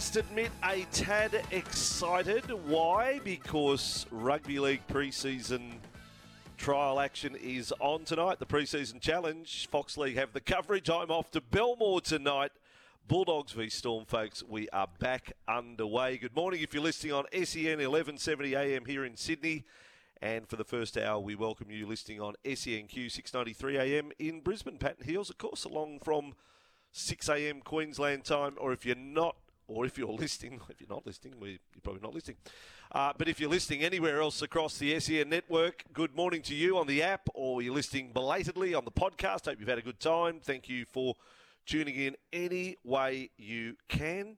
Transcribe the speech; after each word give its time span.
Must 0.00 0.16
admit, 0.16 0.50
a 0.64 0.86
tad 0.92 1.44
excited. 1.50 2.50
Why? 2.66 3.20
Because 3.22 4.06
Rugby 4.10 4.58
League 4.58 4.80
pre-season 4.88 5.74
trial 6.56 6.98
action 6.98 7.36
is 7.36 7.70
on 7.80 8.04
tonight. 8.04 8.38
The 8.38 8.46
pre-season 8.46 9.00
challenge. 9.00 9.68
Fox 9.70 9.98
League 9.98 10.16
have 10.16 10.32
the 10.32 10.40
coverage. 10.40 10.88
I'm 10.88 11.10
off 11.10 11.30
to 11.32 11.42
Belmore 11.42 12.00
tonight. 12.00 12.52
Bulldogs 13.08 13.52
v 13.52 13.68
Storm, 13.68 14.06
folks. 14.06 14.42
We 14.42 14.70
are 14.70 14.88
back 14.98 15.34
underway. 15.46 16.16
Good 16.16 16.34
morning. 16.34 16.62
If 16.62 16.72
you're 16.72 16.82
listening 16.82 17.12
on 17.12 17.26
SEN 17.34 17.76
1170 17.76 18.54
AM 18.56 18.86
here 18.86 19.04
in 19.04 19.18
Sydney. 19.18 19.66
And 20.22 20.48
for 20.48 20.56
the 20.56 20.64
first 20.64 20.96
hour, 20.96 21.20
we 21.20 21.34
welcome 21.34 21.70
you 21.70 21.86
listening 21.86 22.22
on 22.22 22.36
SENQ 22.46 23.12
693 23.12 23.76
AM 23.76 24.12
in 24.18 24.40
Brisbane. 24.40 24.78
Patton 24.78 25.04
Heels, 25.04 25.28
of 25.28 25.36
course, 25.36 25.64
along 25.64 25.98
from 26.02 26.32
6 26.92 27.28
a.m. 27.28 27.60
Queensland 27.60 28.24
time, 28.24 28.54
or 28.58 28.72
if 28.72 28.86
you're 28.86 28.96
not, 28.96 29.36
or 29.70 29.86
if 29.86 29.96
you're 29.96 30.08
listening, 30.12 30.60
if 30.68 30.80
you're 30.80 30.90
not 30.90 31.06
listening, 31.06 31.34
we, 31.38 31.50
you're 31.50 31.82
probably 31.82 32.02
not 32.02 32.14
listening. 32.14 32.36
Uh, 32.92 33.12
but 33.16 33.28
if 33.28 33.40
you're 33.40 33.50
listening 33.50 33.82
anywhere 33.82 34.20
else 34.20 34.42
across 34.42 34.76
the 34.78 34.98
SEN 34.98 35.28
network, 35.28 35.84
good 35.92 36.14
morning 36.14 36.42
to 36.42 36.54
you 36.54 36.76
on 36.76 36.86
the 36.86 37.02
app, 37.02 37.28
or 37.34 37.62
you're 37.62 37.74
listening 37.74 38.10
belatedly 38.12 38.74
on 38.74 38.84
the 38.84 38.90
podcast. 38.90 39.46
Hope 39.46 39.60
you've 39.60 39.68
had 39.68 39.78
a 39.78 39.82
good 39.82 40.00
time. 40.00 40.40
Thank 40.42 40.68
you 40.68 40.84
for 40.84 41.14
tuning 41.66 41.94
in 41.94 42.16
any 42.32 42.76
way 42.84 43.30
you 43.36 43.76
can. 43.88 44.36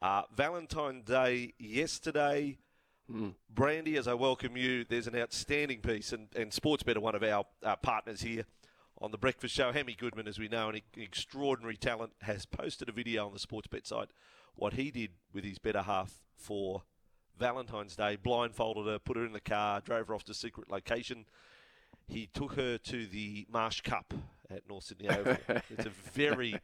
Uh, 0.00 0.22
Valentine's 0.34 1.04
Day 1.04 1.52
yesterday. 1.58 2.56
Brandy, 3.52 3.96
as 3.96 4.08
I 4.08 4.14
welcome 4.14 4.56
you, 4.56 4.84
there's 4.84 5.08
an 5.08 5.16
outstanding 5.16 5.80
piece, 5.80 6.12
and, 6.12 6.28
and 6.34 6.52
Sportsbet 6.52 6.96
are 6.96 7.00
one 7.00 7.14
of 7.14 7.22
our 7.22 7.44
uh, 7.62 7.76
partners 7.76 8.22
here 8.22 8.44
on 8.98 9.10
the 9.10 9.18
breakfast 9.18 9.54
show. 9.54 9.72
Hemi 9.72 9.94
Goodman, 9.94 10.28
as 10.28 10.38
we 10.38 10.48
know, 10.48 10.68
an 10.68 10.80
extraordinary 10.96 11.76
talent, 11.76 12.12
has 12.22 12.46
posted 12.46 12.88
a 12.88 12.92
video 12.92 13.26
on 13.26 13.32
the 13.32 13.38
Sportsbet 13.38 13.86
site 13.86 14.10
what 14.60 14.74
he 14.74 14.90
did 14.90 15.10
with 15.32 15.42
his 15.42 15.58
better 15.58 15.80
half 15.80 16.20
for 16.36 16.82
Valentine's 17.38 17.96
Day. 17.96 18.16
Blindfolded 18.22 18.86
her, 18.86 18.98
put 18.98 19.16
her 19.16 19.24
in 19.24 19.32
the 19.32 19.40
car, 19.40 19.80
drove 19.80 20.08
her 20.08 20.14
off 20.14 20.24
to 20.24 20.32
a 20.32 20.34
secret 20.34 20.70
location. 20.70 21.24
He 22.06 22.28
took 22.32 22.54
her 22.54 22.76
to 22.76 23.06
the 23.06 23.46
Marsh 23.50 23.80
Cup 23.80 24.12
at 24.50 24.68
North 24.68 24.84
Sydney 24.84 25.08
Oval. 25.10 25.36
it's 25.48 25.86
a 25.86 25.90
very, 26.12 26.56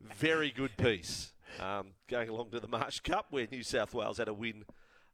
very 0.00 0.50
good 0.50 0.76
piece. 0.78 1.32
Um, 1.60 1.88
going 2.08 2.30
along 2.30 2.50
to 2.52 2.60
the 2.60 2.68
Marsh 2.68 3.00
Cup, 3.00 3.26
where 3.28 3.46
New 3.50 3.62
South 3.62 3.92
Wales 3.92 4.16
had 4.16 4.28
a 4.28 4.34
win 4.34 4.64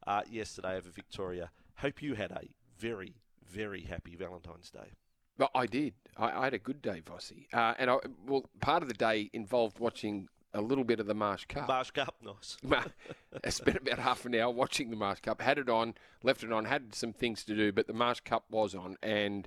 uh, 0.06 0.22
yesterday 0.30 0.76
over 0.76 0.90
Victoria. 0.90 1.50
Hope 1.78 2.00
you 2.00 2.14
had 2.14 2.30
a 2.30 2.44
very, 2.78 3.16
very 3.50 3.82
happy 3.82 4.14
Valentine's 4.14 4.70
Day. 4.70 4.92
Well, 5.38 5.50
I 5.56 5.66
did. 5.66 5.94
I, 6.16 6.30
I 6.30 6.44
had 6.44 6.54
a 6.54 6.58
good 6.58 6.80
day, 6.80 7.02
Vossi. 7.04 7.52
Uh, 7.52 7.74
and 7.78 7.90
I, 7.90 7.96
well, 8.24 8.44
part 8.60 8.82
of 8.84 8.88
the 8.88 8.94
day 8.94 9.28
involved 9.32 9.80
watching 9.80 10.28
a 10.54 10.60
little 10.60 10.84
bit 10.84 11.00
of 11.00 11.06
the 11.06 11.14
Marsh 11.14 11.44
Cup. 11.46 11.68
Marsh 11.68 11.90
Cup, 11.90 12.14
nice. 12.22 12.56
I 13.44 13.50
spent 13.50 13.76
about 13.78 13.98
half 13.98 14.24
an 14.24 14.34
hour 14.34 14.50
watching 14.50 14.90
the 14.90 14.96
Marsh 14.96 15.20
Cup. 15.20 15.40
Had 15.42 15.58
it 15.58 15.68
on, 15.68 15.94
left 16.22 16.42
it 16.42 16.52
on, 16.52 16.64
had 16.64 16.94
some 16.94 17.12
things 17.12 17.44
to 17.44 17.54
do, 17.54 17.72
but 17.72 17.86
the 17.86 17.92
Marsh 17.92 18.20
Cup 18.20 18.44
was 18.50 18.74
on, 18.74 18.96
and 19.02 19.46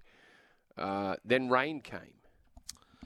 uh, 0.78 1.16
then 1.26 1.50
rain 1.50 1.82
came. 1.82 2.16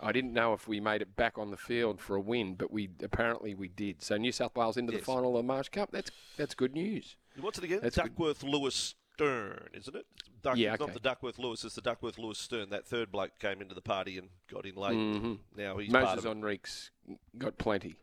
I 0.02 0.12
didn't 0.12 0.34
know 0.34 0.52
if 0.54 0.68
we 0.68 0.82
made 0.82 1.02
it 1.02 1.16
back 1.16 1.38
on 1.38 1.52
the 1.52 1.58
field 1.58 2.02
for 2.02 2.18
a 2.18 2.22
win, 2.22 2.56
but 2.56 2.70
we 2.70 2.90
apparently 3.02 3.56
we 3.56 3.70
did. 3.70 4.02
So 4.02 4.18
New 4.18 4.34
South 4.34 4.56
Wales 4.56 4.76
into 4.76 4.92
Yes. 4.92 5.00
the 5.02 5.06
final 5.06 5.38
of 5.38 5.44
the 5.44 5.48
Marsh 5.48 5.70
Cup. 5.70 5.90
That's 5.92 6.12
that's 6.36 6.54
good 6.54 6.74
news. 6.74 7.16
What's 7.40 7.58
it 7.58 7.64
again? 7.64 7.80
That's 7.82 7.96
good. 7.96 8.04
Duckworth 8.10 8.44
Lewis 8.44 8.96
Stern, 9.16 9.70
isn't 9.74 9.96
it? 9.96 10.06
Duck, 10.42 10.58
Yeah, 10.58 10.74
okay. 10.74 10.86
Not 10.86 10.94
the 10.94 11.00
Duckworth 11.00 11.40
Lewis, 11.40 11.64
it's 11.64 11.76
the 11.76 11.82
Duckworth 11.82 12.18
Lewis 12.18 12.38
Stern. 12.38 12.70
That 12.70 12.86
third 12.86 13.12
bloke 13.12 13.40
came 13.40 13.62
into 13.62 13.74
the 13.74 13.82
party 13.82 14.18
and 14.18 14.30
got 14.52 14.66
in 14.66 14.76
late. 14.76 14.98
Mhm. 14.98 15.40
Now 15.56 15.78
he's 15.78 15.90
Moses. 15.90 16.26
Enrique's 16.26 16.92
got 17.38 17.58
plenty. 17.58 17.96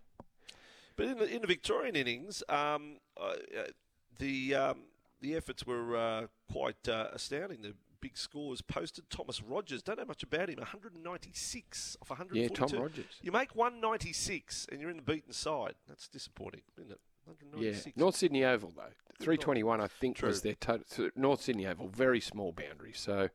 But 0.96 1.06
in 1.06 1.18
the, 1.18 1.34
in 1.34 1.40
the 1.42 1.46
Victorian 1.46 1.96
innings, 1.96 2.42
um, 2.48 2.98
uh, 3.16 3.34
uh, 3.56 3.64
the 4.18 4.54
um, 4.54 4.78
the 5.20 5.36
efforts 5.36 5.66
were 5.66 5.96
uh, 5.96 6.26
quite 6.50 6.88
uh, 6.88 7.08
astounding. 7.12 7.62
The 7.62 7.74
big 8.00 8.16
scores 8.16 8.60
posted. 8.62 9.08
Thomas 9.08 9.40
Rogers, 9.42 9.82
don't 9.82 9.98
know 9.98 10.04
much 10.04 10.22
about 10.22 10.48
him. 10.50 10.58
196 10.58 11.96
off 12.02 12.10
142. 12.10 12.42
Yeah, 12.42 12.68
Tom 12.68 12.82
Rogers. 12.82 13.04
You 13.22 13.30
make 13.32 13.54
196 13.54 14.66
and 14.72 14.80
you're 14.80 14.90
in 14.90 14.96
the 14.96 15.02
beaten 15.02 15.32
side. 15.32 15.74
That's 15.86 16.08
disappointing, 16.08 16.62
isn't 16.78 16.90
it? 16.90 17.00
Yeah, 17.56 17.72
North 17.96 18.16
Sydney 18.16 18.44
Oval 18.44 18.72
though, 18.76 18.92
three 19.20 19.36
twenty 19.36 19.62
one 19.62 19.80
I 19.80 19.86
think 19.86 20.16
True. 20.16 20.28
was 20.28 20.42
their 20.42 20.54
total. 20.54 20.84
so 20.88 21.10
North 21.16 21.42
Sydney 21.42 21.66
Oval, 21.66 21.88
very 21.88 22.20
small 22.20 22.52
boundary, 22.52 22.92
so 22.94 23.28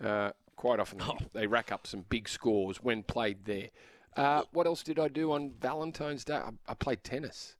Mm. 0.00 0.06
uh, 0.06 0.32
quite 0.56 0.80
often 0.80 1.00
Oh. 1.02 1.16
they, 1.32 1.40
they 1.42 1.46
rack 1.46 1.70
up 1.72 1.86
some 1.86 2.04
big 2.08 2.28
scores 2.28 2.82
when 2.82 3.02
played 3.02 3.44
there. 3.44 3.70
Uh, 4.16 4.42
what 4.52 4.66
else 4.66 4.82
did 4.82 4.98
I 4.98 5.08
do 5.08 5.32
on 5.32 5.52
Valentine's 5.60 6.24
Day? 6.24 6.34
I, 6.36 6.50
I 6.68 6.74
played 6.74 7.02
tennis. 7.02 7.56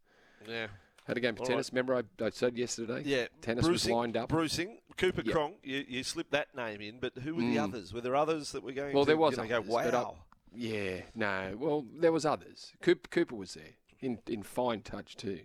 Yeah. 0.47 0.67
Had 1.07 1.17
a 1.17 1.21
game 1.21 1.35
of 1.35 1.41
All 1.41 1.47
tennis. 1.47 1.73
Remember 1.73 1.97
I, 1.97 2.25
I 2.25 2.31
said 2.31 2.57
yesterday? 2.57 3.03
Yeah, 3.05 3.27
tennis 3.41 3.67
was 3.67 3.89
lined 3.89 4.17
up. 4.17 4.29
Brucing, 4.29 4.79
Cooper 4.97 5.23
Yeah. 5.25 5.33
Cronk, 5.33 5.57
you, 5.65 5.85
you 5.89 6.05
slipped 6.05 6.31
that 6.33 6.55
name 6.55 6.81
in, 6.81 6.99
but 7.01 7.17
who 7.19 7.35
were 7.35 7.41
the 7.43 7.57
Mm. 7.57 7.65
others? 7.65 7.93
Were 7.95 8.01
there 8.03 8.15
others 8.15 8.53
that 8.53 8.63
were 8.63 8.73
going 8.73 8.95
Well, 8.95 9.05
to 9.05 9.09
there 9.09 9.17
was 9.17 9.37
you 9.37 9.43
know, 9.43 9.49
go, 9.49 9.57
others, 9.57 9.69
but 9.91 9.95
I- 9.95 10.03
wow? 10.03 10.19
Yeah, 10.55 11.01
no. 11.15 11.57
Well, 11.59 11.87
there 11.95 12.13
was 12.13 12.27
others. 12.27 12.73
Cooper, 12.83 13.09
Cooper 13.09 13.35
was 13.35 13.55
there 13.55 13.75
in 14.01 14.19
in 14.29 14.43
fine 14.43 14.83
touch 14.83 15.17
too. 15.17 15.41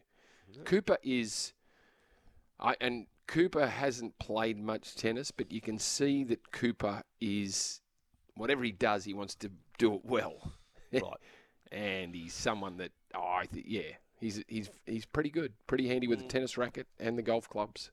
Cooper 0.66 0.98
is, 1.04 1.54
I 2.60 2.76
and 2.82 3.08
Cooper 3.28 3.68
hasn't 3.68 4.18
played 4.20 4.58
much 4.58 4.96
tennis, 4.96 5.32
but 5.32 5.52
you 5.52 5.62
can 5.62 5.78
see 5.78 6.24
that 6.26 6.52
Cooper 6.52 7.04
is 7.20 7.82
whatever 8.36 8.64
he 8.64 8.72
does, 8.72 9.04
he 9.06 9.14
wants 9.14 9.36
to 9.36 9.52
do 9.78 9.96
it 9.96 10.02
well. 10.06 10.52
Right. 10.94 11.04
and 11.72 12.16
he's 12.16 12.34
someone 12.34 12.78
that 12.78 12.92
oh, 13.14 13.20
I 13.42 13.46
think 13.46 13.66
yeah, 13.68 13.82
he's 14.22 14.42
he's 14.48 14.70
he's 14.86 15.06
pretty 15.06 15.30
good, 15.30 15.52
pretty 15.68 15.90
handy 15.90 16.08
with 16.08 16.20
the 16.20 16.26
tennis 16.28 16.58
racket 16.58 16.88
and 16.98 17.18
the 17.18 17.22
golf 17.22 17.50
clubs. 17.50 17.92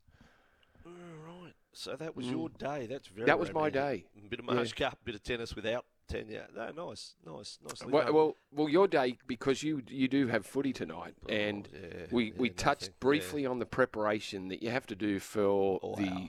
Oh, 0.87 0.91
right. 1.27 1.55
So 1.73 1.97
that 1.97 2.15
was 2.15 2.27
your 2.31 2.51
day. 2.51 2.87
That's 2.87 3.09
very 3.09 3.25
Mm. 3.25 3.27
That 3.27 3.39
was 3.41 3.53
my 3.53 3.67
romantic. 3.67 4.13
day. 4.15 4.29
Bit 4.29 4.39
of 4.39 4.47
Yeah. 4.47 4.55
Marsh 4.55 4.73
Cup, 4.75 4.93
a 5.03 5.05
bit 5.05 5.15
of 5.17 5.25
tennis 5.25 5.57
without 5.57 5.87
tenure. 6.09 6.47
No, 6.55 6.71
nice, 6.89 7.15
nice, 7.27 7.59
nicely 7.65 7.91
Well, 7.93 8.05
done. 8.05 8.15
well, 8.15 8.37
well, 8.53 8.69
your 8.69 8.89
day 8.89 9.19
because 9.27 9.63
you 9.63 9.83
you 9.89 10.09
do 10.09 10.29
have 10.29 10.47
footy 10.47 10.73
tonight, 10.73 11.15
oh, 11.29 11.33
and 11.33 11.69
Oh, 11.73 11.79
yeah, 11.83 12.07
we, 12.11 12.25
yeah, 12.27 12.33
we 12.37 12.49
nothing, 12.49 12.57
touched 12.57 12.85
yeah. 12.89 12.95
briefly 13.01 13.47
on 13.47 13.59
the 13.59 13.67
preparation 13.67 14.49
that 14.49 14.63
you 14.63 14.71
have 14.71 14.87
to 14.89 14.95
do 14.95 15.19
for 15.19 15.81
Wow. 15.83 15.95
the 15.97 16.29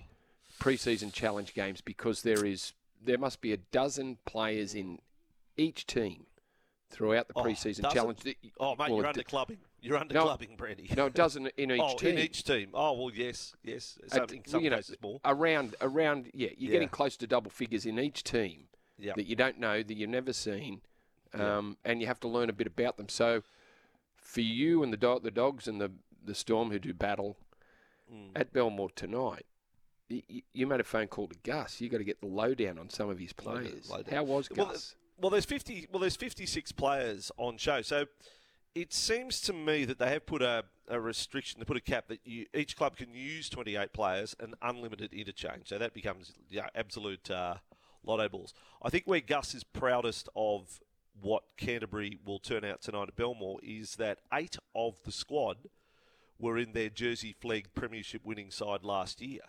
preseason 0.59 1.11
challenge 1.11 1.53
games 1.53 1.81
because 1.81 2.21
there 2.23 2.45
is 2.45 2.73
there 3.01 3.17
must 3.17 3.41
be 3.41 3.51
a 3.53 3.57
dozen 3.57 4.17
players 4.25 4.73
in 4.73 4.99
each 5.57 5.85
team 5.85 6.25
throughout 6.89 7.27
the 7.27 7.33
Oh, 7.35 7.43
preseason 7.43 7.81
dozen? 7.83 7.91
challenge. 7.91 8.19
That, 8.21 8.35
oh, 8.59 8.69
mate, 8.71 8.89
well, 8.89 8.97
you're 8.97 9.05
under 9.07 9.23
clubbing. 9.23 9.57
You're 9.81 9.97
under 9.97 10.13
No, 10.13 10.23
clubbing, 10.23 10.55
Brandy. 10.55 10.89
no, 10.95 11.05
a 11.07 11.09
dozen 11.09 11.47
in 11.57 11.71
each 11.71 11.81
oh, 11.83 11.97
team. 11.97 12.09
in 12.11 12.19
each 12.19 12.43
team. 12.43 12.69
Oh, 12.73 12.93
well, 12.93 13.11
yes, 13.13 13.53
yes. 13.63 13.99
Some, 14.07 14.27
some 14.47 14.63
you 14.63 14.69
know, 14.71 14.79
more. 15.01 15.19
around 15.25 15.75
around 15.81 16.31
yeah, 16.33 16.49
you're 16.57 16.69
Yeah. 16.69 16.75
getting 16.77 16.89
close 16.89 17.15
to 17.17 17.27
double 17.27 17.51
figures 17.51 17.85
in 17.85 17.99
each 17.99 18.23
team 18.23 18.67
Yeah. 18.97 19.13
that 19.15 19.25
you 19.25 19.35
don't 19.35 19.59
know 19.59 19.83
that 19.83 19.93
you've 19.93 20.09
never 20.09 20.31
seen, 20.33 20.81
um, 21.33 21.77
and 21.83 21.99
you 22.01 22.07
have 22.07 22.19
to 22.21 22.27
learn 22.27 22.49
a 22.49 22.53
bit 22.53 22.67
about 22.67 22.97
them. 22.97 23.09
So, 23.09 23.43
for 24.15 24.41
you 24.41 24.83
and 24.83 24.93
the 24.93 24.97
dog, 24.97 25.23
the 25.23 25.31
dogs 25.31 25.67
and 25.67 25.79
the 25.81 25.91
the 26.23 26.35
storm 26.35 26.71
who 26.71 26.79
do 26.79 26.93
battle 26.93 27.37
Mm. 28.11 28.29
at 28.35 28.53
Belmore 28.53 28.91
tonight, 28.95 29.47
you, 30.09 30.43
you 30.53 30.67
made 30.67 30.79
a 30.79 30.83
phone 30.83 31.07
call 31.07 31.27
to 31.27 31.35
Gus. 31.43 31.81
You 31.81 31.89
got 31.89 31.97
to 31.97 32.03
get 32.03 32.21
the 32.21 32.27
lowdown 32.27 32.77
on 32.77 32.89
some 32.91 33.09
of 33.09 33.17
his 33.17 33.33
players. 33.33 33.89
lowdown. 33.89 34.13
How 34.13 34.23
was 34.23 34.47
Well, 34.51 34.67
Gus? 34.67 34.95
Well, 35.19 35.31
there's 35.31 35.45
50. 35.45 35.87
Well, 35.91 35.99
there's 36.01 36.15
56 36.15 36.71
players 36.73 37.31
on 37.37 37.57
show, 37.57 37.81
so 37.81 38.05
it 38.75 38.93
seems 38.93 39.41
to 39.41 39.53
me 39.53 39.85
that 39.85 39.97
they 39.97 40.09
have 40.09 40.27
put 40.27 40.43
a, 40.43 40.65
a 40.87 40.99
restriction. 40.99 41.59
They 41.59 41.65
put 41.65 41.77
a 41.77 41.81
cap 41.81 42.07
that 42.09 42.19
you, 42.25 42.45
each 42.53 42.75
club 42.77 42.95
can 42.95 43.11
use 43.15 43.49
28 43.49 43.91
players 43.91 44.35
and 44.39 44.53
unlimited 44.61 45.11
interchange. 45.11 45.69
So 45.69 45.79
that 45.79 45.93
becomes 45.95 46.31
yeah, 46.49 46.67
absolute 46.75 47.31
uh, 47.31 47.55
Lotto 48.05 48.29
balls. 48.29 48.53
I 48.81 48.89
think 48.89 49.05
where 49.05 49.21
Gus 49.21 49.53
is 49.53 49.63
proudest 49.63 50.29
of 50.35 50.79
what 51.21 51.43
Canterbury 51.57 52.19
will 52.25 52.39
turn 52.39 52.63
out 52.63 52.81
tonight 52.81 53.07
at 53.07 53.15
Belmore 53.15 53.59
is 53.63 53.95
that 53.95 54.19
eight 54.33 54.57
of 54.75 55.01
the 55.03 55.11
squad 55.11 55.57
were 56.37 56.57
in 56.57 56.73
their 56.73 56.89
Jersey 56.89 57.33
Flegg 57.33 57.67
Premiership 57.73 58.25
winning 58.25 58.51
side 58.51 58.83
last 58.83 59.21
year. 59.21 59.41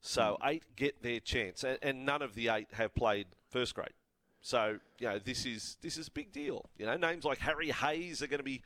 So 0.00 0.38
eight 0.44 0.64
get 0.76 1.02
their 1.02 1.20
chance, 1.20 1.64
and, 1.64 1.78
and 1.82 2.04
none 2.04 2.22
of 2.22 2.34
the 2.34 2.48
eight 2.48 2.68
have 2.72 2.94
played 2.94 3.26
first 3.50 3.74
grade. 3.74 3.94
So 4.40 4.78
you 4.98 5.08
know 5.08 5.18
this 5.18 5.44
is 5.46 5.76
this 5.82 5.96
is 5.96 6.08
a 6.08 6.10
big 6.10 6.32
deal. 6.32 6.68
You 6.78 6.86
know 6.86 6.96
names 6.96 7.24
like 7.24 7.38
Harry 7.38 7.70
Hayes 7.70 8.22
are 8.22 8.26
going 8.26 8.38
to 8.38 8.44
be 8.44 8.62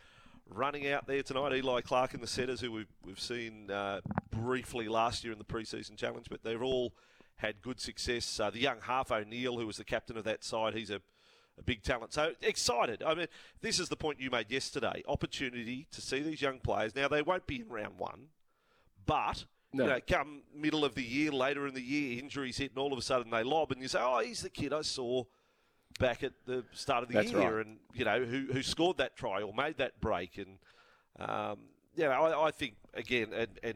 running 0.49 0.89
out 0.89 1.07
there 1.07 1.23
tonight. 1.23 1.55
Eli 1.55 1.81
Clark 1.81 2.15
and 2.15 2.23
the 2.23 2.27
setters, 2.27 2.61
who 2.61 2.73
we've 2.73 2.93
we've 3.05 3.21
seen 3.21 3.71
uh, 3.71 4.01
briefly 4.31 4.89
last 4.89 5.25
year 5.25 5.33
in 5.33 5.39
the 5.39 5.45
preseason 5.45 5.97
challenge, 5.97 6.27
but 6.29 6.43
they've 6.43 6.63
all 6.63 6.93
had 7.41 7.61
good 7.63 7.81
success. 7.81 8.39
Uh, 8.41 8.51
the 8.51 8.61
young 8.61 8.79
half 8.83 9.11
O'Neill, 9.13 9.59
who 9.59 9.67
was 9.67 9.77
the 9.77 9.85
captain 9.85 10.17
of 10.17 10.25
that 10.25 10.45
side, 10.45 10.75
he's 10.75 10.91
a 10.91 11.01
a 11.59 11.63
big 11.63 11.83
talent. 11.83 12.13
So 12.15 12.33
excited. 12.41 13.03
I 13.03 13.15
mean, 13.15 13.27
this 13.61 13.79
is 13.79 13.91
the 13.91 13.97
point 13.97 14.19
you 14.19 14.31
made 14.31 14.51
yesterday. 14.51 15.03
Opportunity 15.07 15.87
to 15.91 16.01
see 16.01 16.21
these 16.21 16.41
young 16.41 16.59
players. 16.59 16.95
Now 16.97 17.07
they 17.09 17.21
won't 17.21 17.47
be 17.47 17.61
in 17.61 17.69
round 17.69 17.99
one, 17.99 18.29
but 19.05 19.45
No. 19.73 19.85
you 19.85 19.91
know, 19.91 20.01
come 20.09 20.43
middle 20.55 20.85
of 20.87 20.95
the 20.95 21.03
year, 21.03 21.31
later 21.33 21.67
in 21.67 21.75
the 21.75 21.83
year, 21.83 22.19
injuries 22.19 22.57
hit, 22.57 22.71
and 22.71 22.79
all 22.79 22.93
of 22.95 22.99
a 22.99 23.03
sudden 23.03 23.31
they 23.31 23.43
lob, 23.43 23.73
and 23.73 23.83
you 23.83 23.89
say, 23.89 23.99
"Oh, 24.01 24.21
he's 24.21 24.41
the 24.41 24.49
kid 24.49 24.73
I 24.73 24.83
saw 24.83 25.25
back 25.99 26.23
at 26.23 26.33
the 26.47 26.65
start 26.73 27.03
of 27.03 27.09
the 27.09 27.15
That's 27.15 27.31
year," 27.33 27.57
right. 27.59 27.67
and 27.67 27.79
you 27.93 28.05
know 28.07 28.25
who 28.25 28.49
who 28.53 28.63
scored 28.63 28.97
that 28.99 29.17
try 29.17 29.43
or 29.43 29.53
made 29.53 29.77
that 29.79 30.01
break, 30.01 30.39
and 30.39 30.59
um, 31.19 31.59
you 31.95 32.05
know, 32.05 32.11
I, 32.13 32.47
I 32.47 32.51
think 32.53 32.77
again, 32.95 33.33
and, 33.35 33.49
and 33.63 33.75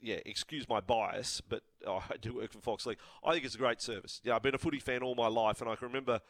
yeah, 0.00 0.20
excuse 0.24 0.68
my 0.68 0.80
bias, 0.80 1.42
but 1.46 1.62
oh, 1.86 2.02
I 2.10 2.16
do 2.20 2.34
work 2.36 2.52
for 2.52 2.60
Fox 2.60 2.86
League. 2.86 2.98
I 3.24 3.32
think 3.32 3.44
it's 3.44 3.54
a 3.54 3.58
great 3.58 3.80
service. 3.80 4.20
Yeah, 4.24 4.36
I've 4.36 4.42
been 4.42 4.54
a 4.54 4.58
footy 4.58 4.78
fan 4.80 5.02
all 5.02 5.14
my 5.14 5.28
life, 5.28 5.60
and 5.60 5.70
I 5.70 5.76
can 5.76 5.88
remember, 5.88 6.20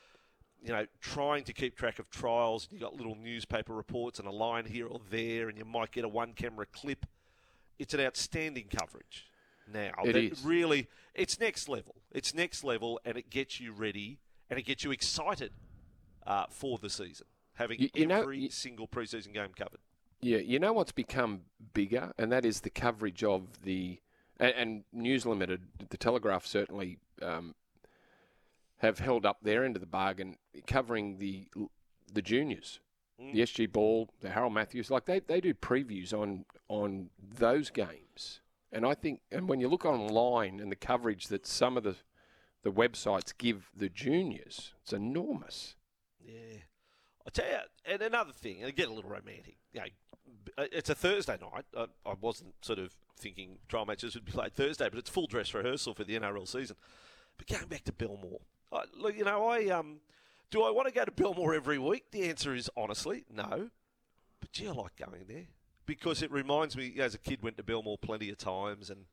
you 0.62 0.73
know, 0.73 0.87
trying 1.00 1.44
to 1.44 1.53
keep 1.53 1.76
track 1.76 1.99
of 1.99 2.11
trials. 2.11 2.69
You 2.70 2.79
got 2.79 2.94
little 2.94 3.14
newspaper 3.17 3.75
reports 3.75 4.19
and 4.19 4.29
a 4.29 4.32
line 4.32 4.67
here 4.67 4.87
or 4.87 5.00
there, 5.11 5.49
and 5.49 5.58
you 5.58 5.64
might 5.64 5.91
get 5.93 6.05
a 6.05 6.08
one-camera 6.08 6.67
clip. 6.73 7.06
It's 7.79 7.93
an 7.94 8.00
outstanding 8.00 8.67
coverage 8.75 9.26
now. 9.73 9.91
It 10.05 10.17
is. 10.17 10.43
really. 10.44 10.88
It's 11.14 11.38
next 11.41 11.69
level. 11.69 11.97
It's 12.12 12.35
next 12.35 12.64
level, 12.64 13.00
and 13.05 13.17
it 13.17 13.31
gets 13.31 13.61
you 13.61 13.73
ready 13.73 14.19
and 14.49 14.58
it 14.58 14.62
gets 14.62 14.85
you 14.85 14.93
excited 14.93 15.50
uh, 16.26 16.44
for 16.49 16.79
the 16.79 16.88
season. 16.88 17.26
Having 17.55 17.81
You- 17.81 17.91
you 17.94 18.06
know- 18.06 18.20
every 18.20 18.38
you- 18.41 18.50
single 18.50 18.87
preseason 18.87 19.32
game 19.35 19.50
covered. 19.56 19.81
Yeah, 20.20 20.38
you 20.38 20.58
know 20.58 20.73
what's 20.73 20.93
become 20.93 21.43
bigger, 21.75 22.12
and 22.17 22.32
that 22.32 22.44
is 22.47 22.61
the 22.62 22.70
coverage 22.70 23.23
of 23.23 23.62
the 23.62 23.99
and, 24.38 24.54
and 24.56 24.84
News 24.92 25.26
Limited, 25.26 25.62
the 25.90 25.96
Telegraph 25.96 26.46
certainly 26.46 26.98
um, 27.22 27.54
have 28.78 28.98
held 28.98 29.24
up 29.24 29.38
their 29.42 29.64
end 29.64 29.76
of 29.76 29.80
the 29.80 29.86
bargain, 29.86 30.36
covering 30.66 31.18
the 31.18 31.46
the 32.12 32.22
juniors, 32.22 32.80
the 33.18 33.40
SG 33.40 33.70
Ball, 33.70 34.08
the 34.20 34.30
Harold 34.30 34.54
Matthews. 34.54 34.90
Like 34.90 35.06
they, 35.06 35.20
they 35.20 35.40
do 35.40 35.54
previews 35.54 36.12
on 36.12 36.44
on 36.68 37.10
those 37.38 37.70
games, 37.70 38.40
and 38.72 38.84
I 38.86 38.94
think 38.94 39.20
and 39.30 39.48
when 39.48 39.60
you 39.60 39.68
look 39.68 39.84
online 39.84 40.60
and 40.60 40.70
the 40.70 40.76
coverage 40.76 41.28
that 41.28 41.46
some 41.46 41.76
of 41.76 41.84
the 41.84 41.96
the 42.62 42.72
websites 42.72 43.32
give 43.36 43.70
the 43.76 43.88
juniors, 43.88 44.72
it's 44.82 44.92
enormous. 44.92 45.76
Yeah. 46.20 46.58
I 47.26 47.30
tell 47.30 47.46
you, 47.46 47.92
and 47.92 48.02
another 48.02 48.32
thing, 48.32 48.62
and 48.62 48.74
get 48.74 48.88
a 48.88 48.92
little 48.92 49.10
romantic. 49.10 49.56
You 49.76 49.82
know, 49.82 50.67
it's 50.73 50.88
a 50.88 50.94
Thursday 50.94 51.37
night. 51.40 51.64
I, 51.76 51.87
I 52.08 52.14
wasn't 52.20 52.55
sort 52.62 52.78
of 52.78 52.94
thinking 53.19 53.58
trial 53.69 53.84
matches 53.84 54.14
would 54.14 54.25
be 54.25 54.32
played 54.32 54.55
Thursday, 54.55 54.88
but 54.88 54.99
it's 54.99 55.11
full 55.11 55.26
dress 55.26 55.52
rehearsal 55.52 55.94
for 55.94 56.05
the 56.05 56.19
NRL 56.19 56.49
season. 56.49 56.76
But 57.37 57.46
going 57.46 57.67
back 57.67 57.84
to 57.84 57.93
Belmore, 57.93 58.40
I, 58.73 58.84
look, 58.96 59.17
you 59.17 59.25
know, 59.25 59.46
I 59.46 59.69
um, 59.69 59.99
do 60.50 60.62
I 60.62 60.70
want 60.70 60.88
to 60.88 60.94
go 60.94 61.05
to 61.05 61.11
Belmore 61.11 61.55
every 61.55 61.78
week? 61.78 62.11
The 62.11 62.28
answer 62.28 62.55
is 62.55 62.70
honestly 62.76 63.25
no. 63.31 63.70
But 64.40 64.52
gee, 64.52 64.69
I 64.69 64.73
like 64.73 64.96
going 64.96 65.25
there 65.28 65.46
because 65.84 66.22
it 66.22 66.31
reminds 66.31 66.76
me. 66.76 66.94
As 66.99 67.14
a 67.14 67.19
kid, 67.19 67.43
went 67.43 67.58
to 67.58 67.62
Belmore 67.62 67.99
plenty 67.99 68.31
of 68.31 68.38
times, 68.38 68.90
and 68.90 69.05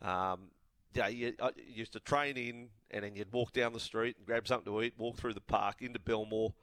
um, 0.00 0.48
yeah, 0.94 1.08
you, 1.08 1.34
I 1.42 1.50
you 1.56 1.74
used 1.74 1.92
to 1.92 2.00
train 2.00 2.38
in, 2.38 2.68
and 2.90 3.04
then 3.04 3.16
you'd 3.16 3.32
walk 3.32 3.52
down 3.52 3.74
the 3.74 3.80
street 3.80 4.16
and 4.16 4.26
grab 4.26 4.48
something 4.48 4.72
to 4.72 4.82
eat, 4.82 4.94
walk 4.96 5.18
through 5.18 5.34
the 5.34 5.40
park 5.42 5.82
into 5.82 5.98
Belmore. 5.98 6.54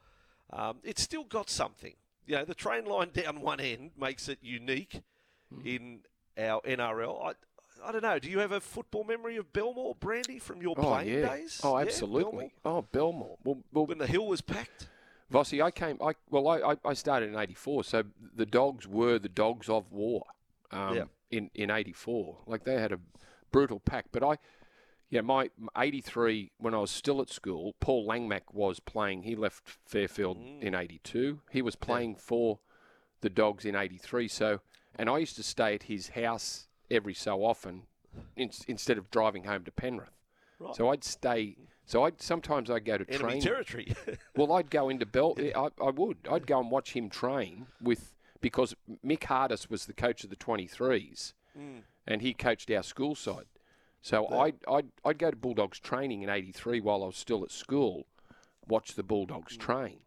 Um, 0.52 0.78
it's 0.82 1.02
still 1.02 1.24
got 1.24 1.48
something. 1.48 1.94
You 2.28 2.36
know, 2.36 2.44
the 2.44 2.54
train 2.54 2.84
line 2.84 3.08
down 3.12 3.40
one 3.40 3.58
end 3.58 3.92
makes 3.98 4.28
it 4.28 4.38
unique 4.42 5.00
in 5.64 6.00
our 6.36 6.60
NRL. 6.60 7.24
I, 7.24 7.32
I 7.82 7.90
don't 7.90 8.02
know. 8.02 8.18
Do 8.18 8.28
you 8.28 8.38
have 8.40 8.52
a 8.52 8.60
football 8.60 9.02
memory 9.02 9.36
of 9.38 9.50
Belmore, 9.54 9.94
Brandy, 9.98 10.38
from 10.38 10.60
your 10.60 10.74
Oh 10.76 10.82
playing 10.82 11.08
yeah, 11.22 11.36
days? 11.36 11.58
oh 11.64 11.76
Yeah, 11.78 11.84
absolutely. 11.84 12.52
Belmore? 12.62 12.82
Oh 12.82 12.82
Belmore. 12.92 13.38
Well, 13.44 13.58
well 13.72 13.86
When 13.86 13.96
the 13.96 14.06
hill 14.06 14.26
was 14.26 14.42
packed. 14.42 14.88
Vossi, 15.32 15.62
I 15.62 15.70
came. 15.70 15.98
I 16.02 16.12
well, 16.30 16.48
I, 16.48 16.72
I, 16.72 16.76
I 16.84 16.94
started 16.94 17.30
in 17.30 17.36
'84, 17.38 17.84
so 17.84 18.02
the 18.34 18.46
dogs 18.46 18.86
were 18.86 19.18
the 19.18 19.28
dogs 19.28 19.68
of 19.70 19.90
war. 19.90 20.24
Um, 20.70 20.96
Yeah. 20.96 21.04
In 21.30 21.50
in 21.54 21.70
'84, 21.70 22.38
like 22.46 22.64
they 22.64 22.74
had 22.80 22.92
a 22.92 22.98
brutal 23.52 23.80
pack. 23.80 24.06
But 24.12 24.22
I, 24.22 24.36
yeah, 25.10 25.22
my 25.22 25.50
'83 25.76 26.52
when 26.58 26.74
I 26.74 26.78
was 26.78 26.90
still 26.90 27.20
at 27.20 27.30
school, 27.30 27.74
Paul 27.80 28.06
Langmack 28.06 28.52
was 28.52 28.80
playing. 28.80 29.22
He 29.22 29.34
left 29.34 29.62
Fairfield 29.86 30.38
mm. 30.38 30.62
in 30.62 30.74
'82. 30.74 31.40
He 31.50 31.62
was 31.62 31.76
playing 31.76 32.16
for 32.16 32.58
the 33.20 33.30
dogs 33.30 33.64
in 33.64 33.74
'83. 33.74 34.28
So, 34.28 34.60
and 34.96 35.08
I 35.08 35.18
used 35.18 35.36
to 35.36 35.42
stay 35.42 35.74
at 35.74 35.84
his 35.84 36.10
house 36.10 36.68
every 36.90 37.14
so 37.14 37.44
often, 37.44 37.84
in, 38.36 38.50
instead 38.66 38.98
of 38.98 39.10
driving 39.10 39.44
home 39.44 39.64
to 39.64 39.72
Penrith. 39.72 40.10
Right. 40.58 40.76
So 40.76 40.90
I'd 40.90 41.04
stay. 41.04 41.56
So 41.86 42.04
I'd 42.04 42.20
sometimes 42.20 42.70
I'd 42.70 42.84
go 42.84 42.98
to 42.98 43.08
Enemy 43.08 43.30
train. 43.30 43.40
territory. 43.40 43.94
Well, 44.36 44.52
I'd 44.52 44.70
go 44.70 44.88
into 44.88 45.06
Bell. 45.06 45.34
I, 45.38 45.68
I 45.82 45.90
would. 45.90 46.18
I'd 46.30 46.46
go 46.46 46.60
and 46.60 46.70
watch 46.70 46.92
him 46.92 47.08
train 47.08 47.66
with 47.80 48.14
because 48.40 48.76
Mick 49.04 49.24
Hardis 49.24 49.68
was 49.68 49.86
the 49.86 49.92
coach 49.92 50.22
of 50.22 50.30
the 50.30 50.36
23s, 50.36 51.32
mm. 51.58 51.82
and 52.06 52.22
he 52.22 52.34
coached 52.34 52.70
our 52.70 52.84
school 52.84 53.14
side. 53.14 53.46
So 54.00 54.26
I'd, 54.28 54.56
I'd 54.70 54.88
I'd 55.04 55.18
go 55.18 55.30
to 55.30 55.36
Bulldogs 55.36 55.78
training 55.80 56.22
in 56.22 56.30
'83 56.30 56.80
while 56.80 57.02
I 57.02 57.06
was 57.06 57.16
still 57.16 57.42
at 57.44 57.50
school, 57.50 58.06
watch 58.66 58.94
the 58.94 59.02
Bulldogs 59.02 59.56
train, 59.56 59.98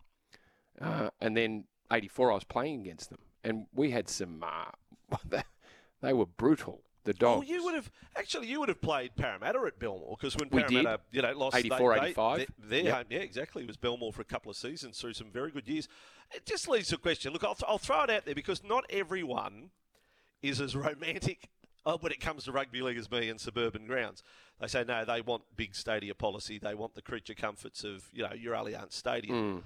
uh, 0.79 1.09
and 1.19 1.35
then 1.35 1.65
'84 1.91 2.31
I 2.31 2.35
was 2.35 2.43
playing 2.43 2.81
against 2.81 3.09
them, 3.09 3.19
and 3.43 3.65
we 3.73 3.91
had 3.91 4.07
some. 4.09 4.43
Uh, 4.43 5.17
they, 6.01 6.13
were 6.13 6.25
brutal. 6.25 6.81
The 7.03 7.13
dogs. 7.13 7.47
Well, 7.47 7.57
you 7.57 7.63
would 7.65 7.73
have 7.73 7.91
actually 8.15 8.47
you 8.47 8.59
would 8.59 8.69
have 8.69 8.79
played 8.81 9.15
Parramatta 9.15 9.59
at 9.65 9.79
Belmore 9.79 10.15
because 10.19 10.38
when 10.38 10.49
We 10.51 10.61
did. 10.61 10.69
Parramatta 10.69 11.01
you 11.11 11.21
know 11.23 11.33
lost 11.33 11.57
84, 11.57 11.93
they, 11.95 11.99
they, 11.99 12.05
85. 12.05 12.38
they- 12.38 12.45
their 12.67 12.83
Yep. 12.83 12.93
home 12.95 13.05
yeah 13.09 13.19
exactly 13.19 13.63
it 13.63 13.67
was 13.67 13.75
Belmore 13.77 14.13
for 14.13 14.21
a 14.21 14.25
couple 14.25 14.51
of 14.51 14.55
seasons 14.55 14.99
through 15.01 15.13
some 15.13 15.31
very 15.31 15.49
good 15.51 15.67
years. 15.67 15.88
It 16.31 16.45
just 16.45 16.67
leads 16.69 16.89
to 16.89 16.95
a 16.95 17.00
question. 17.00 17.33
Look, 17.33 17.43
I'll, 17.43 17.55
th- 17.55 17.65
I'll 17.67 17.79
throw 17.79 18.03
it 18.03 18.10
out 18.12 18.25
there 18.25 18.36
because 18.36 18.63
not 18.63 18.86
everyone 18.89 19.71
is 20.43 20.62
as 20.62 20.75
romantic 20.88 21.50
uh, 21.85 21.97
when 22.00 22.11
it 22.11 22.19
comes 22.19 22.43
to 22.45 22.51
rugby 22.51 22.81
league 22.81 22.97
as 22.97 23.09
me 23.09 23.29
and 23.29 23.39
suburban 23.39 23.85
grounds. 23.85 24.23
They 24.59 24.67
say 24.67 24.83
no, 24.88 25.03
they 25.05 25.21
want 25.21 25.43
big 25.55 25.75
stadia 25.75 26.13
policy. 26.13 26.59
They 26.59 26.75
want 26.75 26.95
the 26.95 27.01
creature 27.01 27.33
comforts 27.33 27.83
of 27.83 28.09
you 28.13 28.23
know 28.23 28.33
your 28.33 28.53
Allianz 28.55 28.93
Stadium. 28.93 29.63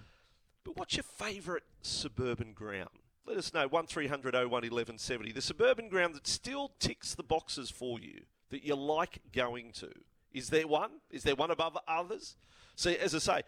But 0.64 0.78
what's 0.78 0.96
your 0.96 1.04
favourite 1.04 1.64
suburban 1.82 2.54
ground? 2.54 2.90
Let 3.28 3.38
us 3.38 3.54
know. 3.54 3.68
1300 3.68 4.34
01 4.34 4.50
1170. 4.50 5.32
The 5.32 5.42
suburban 5.42 5.90
ground 5.90 6.16
that 6.16 6.28
still 6.28 6.72
ticks 6.80 7.16
the 7.16 7.24
boxes 7.24 7.70
for 7.70 8.00
you 8.00 8.22
that 8.52 8.64
you 8.64 8.76
like 8.76 9.20
going 9.34 9.72
to. 9.74 9.92
Is 10.32 10.50
there 10.50 10.68
one? 10.68 10.92
Is 11.12 11.24
there 11.24 11.36
one 11.36 11.52
above 11.52 11.78
others? 11.88 12.36
See, 12.76 12.98
as 12.98 13.16
I 13.16 13.20
say, 13.20 13.42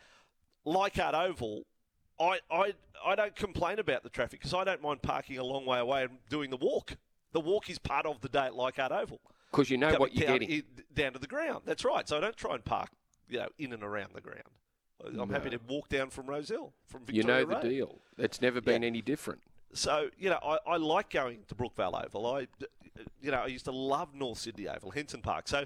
Leichhardt 0.65 1.13
Oval, 1.13 1.65
I, 2.19 2.39
I, 2.51 2.73
I 3.05 3.15
don't 3.15 3.35
complain 3.35 3.79
about 3.79 4.03
the 4.03 4.09
traffic 4.09 4.39
because 4.39 4.53
I 4.53 4.63
don't 4.63 4.81
mind 4.81 5.01
parking 5.01 5.37
a 5.37 5.43
long 5.43 5.65
way 5.65 5.79
away 5.79 6.03
and 6.03 6.17
doing 6.29 6.49
the 6.49 6.57
walk. 6.57 6.95
The 7.37 7.41
walk 7.41 7.69
is 7.69 7.77
part 7.77 8.07
of 8.07 8.19
the 8.21 8.29
day 8.29 8.45
at 8.47 8.55
Leichhardt 8.55 8.91
Oval. 8.91 9.21
because 9.51 9.69
you 9.69 9.77
know 9.77 9.89
Coming 9.89 9.99
what 9.99 10.15
you're 10.15 10.27
down, 10.27 10.39
getting. 10.39 10.63
down 10.91 11.13
to 11.13 11.19
the 11.19 11.27
ground. 11.27 11.61
That's 11.65 11.85
right. 11.85 12.09
So 12.09 12.17
I 12.17 12.19
don't 12.19 12.35
try 12.35 12.55
and 12.55 12.65
park, 12.65 12.89
you 13.29 13.37
know, 13.37 13.47
in 13.59 13.73
and 13.73 13.83
around 13.83 14.15
the 14.15 14.21
ground. 14.21 14.41
I'm 15.19 15.29
happy 15.29 15.51
to 15.51 15.59
walk 15.67 15.87
down 15.87 16.09
from 16.09 16.25
Rozelle, 16.25 16.73
from 16.87 17.01
Victoria 17.01 17.21
you 17.21 17.27
know 17.27 17.45
the 17.45 17.55
Road. 17.55 17.69
deal. 17.69 17.99
It's 18.17 18.41
never 18.41 18.59
been 18.59 18.83
any 18.83 19.03
different. 19.03 19.41
So 19.71 20.09
you 20.17 20.31
know, 20.31 20.39
I, 20.43 20.57
I 20.65 20.77
like 20.77 21.11
going 21.11 21.43
to 21.47 21.53
Brookvale 21.53 22.03
Oval. 22.05 22.25
I, 22.25 22.47
you 23.21 23.29
know, 23.29 23.41
I 23.41 23.45
used 23.45 23.65
to 23.65 23.71
love 23.71 24.15
North 24.15 24.39
Sydney 24.39 24.67
Oval, 24.67 24.89
Henson 24.89 25.21
Park. 25.21 25.47
So, 25.47 25.65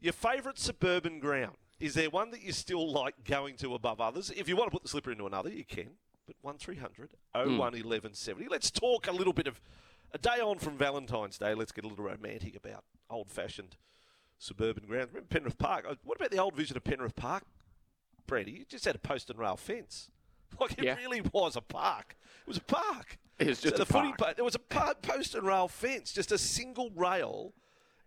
your 0.00 0.12
favourite 0.12 0.60
suburban 0.60 1.18
ground 1.18 1.56
is 1.80 1.94
there 1.94 2.10
one 2.10 2.30
that 2.30 2.42
you 2.42 2.52
still 2.52 2.90
like 2.90 3.24
going 3.24 3.56
to 3.56 3.74
above 3.74 4.00
others? 4.00 4.30
If 4.36 4.48
you 4.48 4.56
want 4.56 4.70
to 4.70 4.72
put 4.72 4.82
the 4.82 4.88
slipper 4.88 5.10
into 5.10 5.26
another, 5.26 5.50
you 5.50 5.64
can. 5.64 5.90
But 6.26 6.36
one 6.42 6.56
hmm. 6.56 6.72
01 7.32 7.58
1170. 7.58 8.48
Let's 8.48 8.70
talk 8.70 9.06
a 9.06 9.12
little 9.12 9.32
bit 9.32 9.46
of 9.46 9.60
a 10.12 10.18
day 10.18 10.40
on 10.40 10.58
from 10.58 10.76
Valentine's 10.76 11.38
Day. 11.38 11.54
Let's 11.54 11.72
get 11.72 11.84
a 11.84 11.88
little 11.88 12.04
romantic 12.04 12.56
about 12.56 12.84
old 13.10 13.30
fashioned 13.30 13.76
suburban 14.38 14.86
grounds. 14.86 15.08
Remember 15.12 15.28
Penrith 15.28 15.58
Park? 15.58 15.84
Uh, 15.88 15.94
What 16.04 16.16
about 16.16 16.30
the 16.30 16.38
old 16.38 16.54
vision 16.54 16.76
of 16.76 16.84
Penrith 16.84 17.16
Park, 17.16 17.44
Brandy? 18.26 18.52
You 18.52 18.64
just 18.68 18.84
had 18.84 18.94
a 18.94 18.98
post 18.98 19.30
and 19.30 19.38
rail 19.38 19.56
fence. 19.56 20.10
Like 20.60 20.72
it 20.78 20.84
Yeah. 20.84 20.96
really 20.96 21.20
was 21.32 21.56
a 21.56 21.60
park. 21.60 22.16
It 22.46 22.48
was 22.48 22.56
a 22.56 22.62
park. 22.62 23.18
It 23.38 23.48
was 23.48 23.60
just 23.60 23.76
So 23.76 23.82
a 23.82 23.84
the 23.84 23.92
footy 23.92 24.08
park. 24.08 24.18
pa- 24.18 24.32
there 24.34 24.44
was 24.44 24.54
a 24.54 24.58
pa- 24.58 24.94
post 24.94 25.34
and 25.34 25.46
rail 25.46 25.68
fence, 25.68 26.10
just 26.12 26.32
a 26.32 26.38
single 26.38 26.90
rail, 26.96 27.52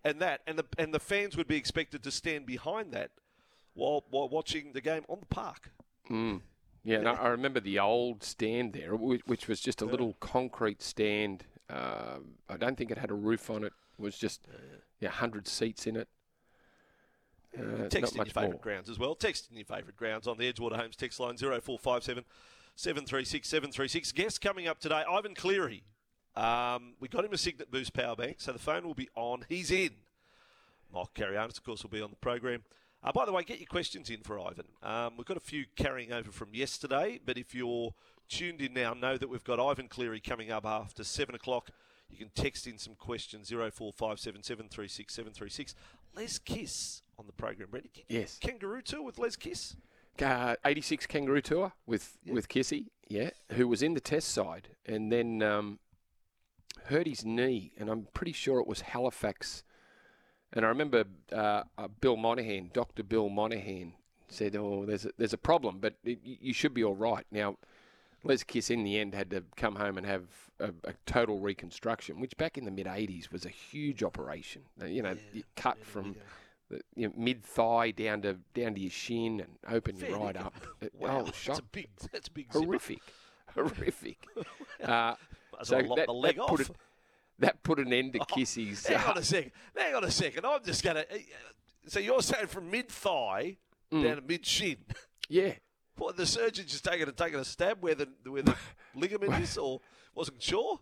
and 0.03 0.19
that, 0.21 0.41
and 0.47 0.57
the 0.57 0.65
and 0.79 0.91
the 0.91 0.99
fans 0.99 1.37
would 1.37 1.47
be 1.47 1.55
expected 1.55 2.01
to 2.03 2.09
stand 2.11 2.45
behind 2.47 2.93
that. 2.93 3.11
while 3.73 4.03
while 4.09 4.27
watching 4.27 4.73
the 4.73 4.81
game 4.81 5.03
on 5.07 5.19
the 5.19 5.25
park. 5.27 5.71
Mm. 6.09 6.41
Yeah, 6.83 6.97
and 6.97 7.07
I, 7.07 7.13
I 7.13 7.27
remember 7.27 7.59
the 7.59 7.77
old 7.77 8.23
stand 8.23 8.73
there, 8.73 8.95
which, 8.95 9.21
which 9.27 9.47
was 9.47 9.61
just 9.61 9.81
a 9.81 9.85
little 9.85 10.15
concrete 10.19 10.81
stand. 10.81 11.45
Um 11.71 12.35
I 12.49 12.57
don't 12.57 12.77
think 12.77 12.91
it 12.91 12.97
had 12.97 13.11
a 13.11 13.15
roof 13.15 13.49
on 13.49 13.63
it. 13.63 13.73
It 13.97 14.01
was 14.01 14.17
just 14.17 14.47
yeah, 14.99 15.09
hundred 15.09 15.47
seats 15.47 15.87
in 15.87 15.95
it. 15.95 16.07
Uh, 17.57 17.89
Text 17.89 18.13
in 18.13 18.17
your 18.17 18.25
favourite 18.27 18.51
more. 18.51 18.59
grounds 18.61 18.89
as 18.89 18.97
well. 18.97 19.13
Text 19.13 19.49
in 19.51 19.57
your 19.57 19.65
favourite 19.65 19.97
grounds 19.97 20.25
on 20.27 20.37
the 20.37 20.51
Edgewater 20.51 20.77
Homes 20.77 20.95
text 20.95 21.19
line 21.19 21.35
0457 21.37 22.23
736 22.75 23.47
736. 23.47 24.11
Guest 24.13 24.41
coming 24.41 24.67
up 24.67 24.79
today, 24.79 25.03
Ivan 25.09 25.35
Cleary. 25.35 25.83
Um, 26.35 26.93
we 26.99 27.09
got 27.09 27.25
him 27.25 27.33
a 27.33 27.37
Cygnett 27.37 27.69
Boost 27.69 27.93
power 27.93 28.15
bank, 28.15 28.37
so 28.39 28.53
the 28.53 28.59
phone 28.59 28.85
will 28.87 28.93
be 28.93 29.09
on. 29.15 29.45
He's 29.49 29.69
in. 29.69 29.91
Mike 30.93 31.13
Carayannis, 31.13 31.57
of 31.57 31.63
course, 31.63 31.83
will 31.83 31.89
be 31.89 32.01
on 32.01 32.09
the 32.09 32.15
program. 32.15 32.63
Uh, 33.03 33.11
by 33.11 33.25
the 33.25 33.31
way, 33.31 33.43
get 33.43 33.59
your 33.59 33.67
questions 33.67 34.09
in 34.09 34.21
for 34.21 34.39
Ivan. 34.39 34.67
Um, 34.81 35.17
we've 35.17 35.25
got 35.25 35.37
a 35.37 35.41
few 35.41 35.65
carrying 35.75 36.13
over 36.13 36.31
from 36.31 36.49
yesterday, 36.53 37.19
but 37.25 37.37
if 37.37 37.53
you're 37.53 37.93
tuned 38.31 38.61
in 38.61 38.73
now, 38.73 38.93
know 38.93 39.17
that 39.17 39.29
we've 39.29 39.43
got 39.43 39.59
Ivan 39.59 39.87
Cleary 39.87 40.21
coming 40.21 40.51
up 40.51 40.65
after 40.65 41.03
7 41.03 41.35
o'clock. 41.35 41.69
You 42.09 42.17
can 42.17 42.29
text 42.33 42.65
in 42.65 42.77
some 42.77 42.95
questions, 42.95 43.49
0457 43.49 44.43
736 44.43 45.13
736. 45.13 45.75
Les 46.15 46.39
Kiss 46.39 47.03
on 47.19 47.25
the 47.27 47.33
program. 47.33 47.69
Ready? 47.71 47.91
Yes. 48.07 48.37
Kangaroo 48.41 48.81
Tour 48.81 49.03
with 49.03 49.17
Les 49.17 49.35
Kiss? 49.35 49.75
Uh, 50.21 50.55
86 50.65 51.05
Kangaroo 51.07 51.41
Tour 51.41 51.71
with 51.85 52.17
with 52.27 52.49
Kissy, 52.49 52.87
yeah, 53.07 53.29
who 53.53 53.67
was 53.67 53.81
in 53.81 53.93
the 53.93 54.01
test 54.01 54.29
side 54.29 54.67
and 54.85 55.11
then 55.11 55.41
um, 55.41 55.79
hurt 56.85 57.07
his 57.07 57.23
knee, 57.23 57.71
and 57.77 57.89
I'm 57.89 58.07
pretty 58.13 58.33
sure 58.33 58.59
it 58.59 58.67
was 58.67 58.81
Halifax. 58.81 59.63
And 60.53 60.65
I 60.65 60.67
remember 60.67 61.05
uh, 61.31 61.63
uh, 61.77 61.87
Bill 61.87 62.17
Monaghan, 62.17 62.71
Dr. 62.73 63.03
Bill 63.03 63.29
Monaghan, 63.29 63.93
said, 64.27 64.55
"Oh, 64.57 64.85
there's 64.85 65.05
a, 65.05 65.11
there's 65.17 65.33
a 65.33 65.37
problem, 65.37 65.79
but 65.79 65.95
it, 66.03 66.19
you 66.23 66.53
should 66.53 66.73
be 66.73 66.83
all 66.83 66.95
right." 66.95 67.25
Now, 67.31 67.57
Les 68.23 68.43
Kiss 68.43 68.69
in 68.69 68.83
the 68.83 68.99
end 68.99 69.13
had 69.15 69.29
to 69.31 69.43
come 69.55 69.75
home 69.75 69.97
and 69.97 70.05
have 70.05 70.23
a, 70.59 70.71
a 70.83 70.93
total 71.05 71.39
reconstruction, 71.39 72.19
which 72.19 72.35
back 72.37 72.57
in 72.57 72.65
the 72.65 72.71
mid 72.71 72.85
'80s 72.85 73.31
was 73.31 73.45
a 73.45 73.49
huge 73.49 74.03
operation. 74.03 74.61
You 74.85 75.01
know, 75.01 75.15
you 75.33 75.43
cut 75.55 75.83
from 75.83 76.15
the 76.69 76.81
you 76.95 77.07
know, 77.07 77.13
mid 77.17 77.43
thigh 77.43 77.91
down 77.91 78.21
to 78.21 78.37
down 78.53 78.75
to 78.75 78.81
your 78.81 78.91
shin 78.91 79.39
and 79.41 79.57
open 79.75 79.95
you 79.97 80.05
Fair 80.05 80.15
right 80.15 80.37
up. 80.37 80.53
Wow, 80.93 81.25
oh, 81.27 81.31
that's 81.45 81.59
a 81.59 81.63
big, 81.63 81.87
that's 82.11 82.27
a 82.27 82.31
big 82.31 82.51
horrific, 82.51 83.01
horrific. 83.55 84.17
Uh, 84.81 85.13
Might 85.53 85.61
as 85.61 85.69
well 85.69 85.85
lop 85.89 85.99
the 86.07 86.11
leg 86.13 86.37
put 86.47 86.61
it- 86.61 86.71
that 87.37 87.61
put 87.61 87.77
an 87.77 87.93
end 87.93 88.13
to 88.13 88.19
Kissy's. 88.25 88.87
Hang 88.87 88.97
on 88.97 89.17
uh, 89.17 89.19
a 89.19 89.23
second. 89.23 89.51
Hang 89.75 89.93
on 89.93 90.03
a 90.03 90.09
second. 90.09 90.43
I'm 90.45 90.63
just 90.63 90.83
going 90.83 90.95
to. 90.95 91.05
So 91.87 91.99
you're 91.99 92.21
saying 92.23 92.47
from 92.47 92.69
mid 92.71 92.89
thigh 92.89 93.57
Mm. 93.91 94.03
down 94.03 94.15
to 94.15 94.21
mid 94.21 94.45
shin? 94.45 94.77
yeah, 95.29 95.53
What 96.01 96.17
the 96.17 96.25
surgeon 96.25 96.65
just 96.67 96.83
taking 96.83 97.07
a 97.07 97.11
taking 97.11 97.39
a 97.39 97.45
stab 97.45 97.83
where 97.83 97.93
the 97.93 98.09
where 98.25 98.41
the 98.41 98.55
ligament 98.95 99.39
is, 99.39 99.55
or 99.55 99.81
wasn't 100.15 100.41
sure? 100.41 100.79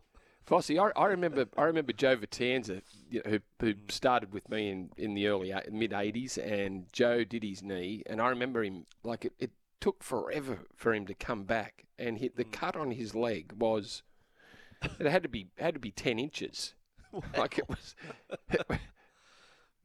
Vossi, 0.47 0.79
I, 0.79 0.97
I 0.97 1.07
remember 1.07 1.45
I 1.57 1.63
remember 1.63 1.91
Joe 1.91 2.15
Vitanza, 2.15 2.81
you 3.11 3.21
know, 3.25 3.31
who, 3.31 3.39
who 3.59 3.73
mm. 3.73 3.91
started 3.91 4.33
with 4.33 4.47
me 4.49 4.69
in, 4.69 4.91
in 4.95 5.15
the 5.15 5.27
early 5.27 5.53
mid 5.69 5.91
'80s, 5.91 6.37
and 6.37 6.85
Joe 6.93 7.25
did 7.25 7.43
his 7.43 7.61
knee, 7.61 8.01
and 8.05 8.21
I 8.21 8.29
remember 8.29 8.63
him 8.63 8.85
like 9.03 9.25
it, 9.25 9.33
it 9.39 9.51
took 9.81 10.03
forever 10.03 10.59
for 10.77 10.93
him 10.93 11.05
to 11.07 11.13
come 11.13 11.43
back, 11.43 11.83
and 11.99 12.17
hit 12.17 12.37
the 12.37 12.45
mm. 12.45 12.53
cut 12.53 12.77
on 12.77 12.91
his 12.91 13.13
leg 13.13 13.51
was 13.59 14.03
it 15.01 15.05
had 15.05 15.23
to 15.23 15.29
be 15.29 15.47
had 15.57 15.73
to 15.73 15.81
be 15.81 15.91
ten 15.91 16.17
inches, 16.17 16.75
like 17.37 17.57
it 17.57 17.67
was. 17.67 17.93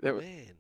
were- 0.00 0.20
Man, 0.20 0.52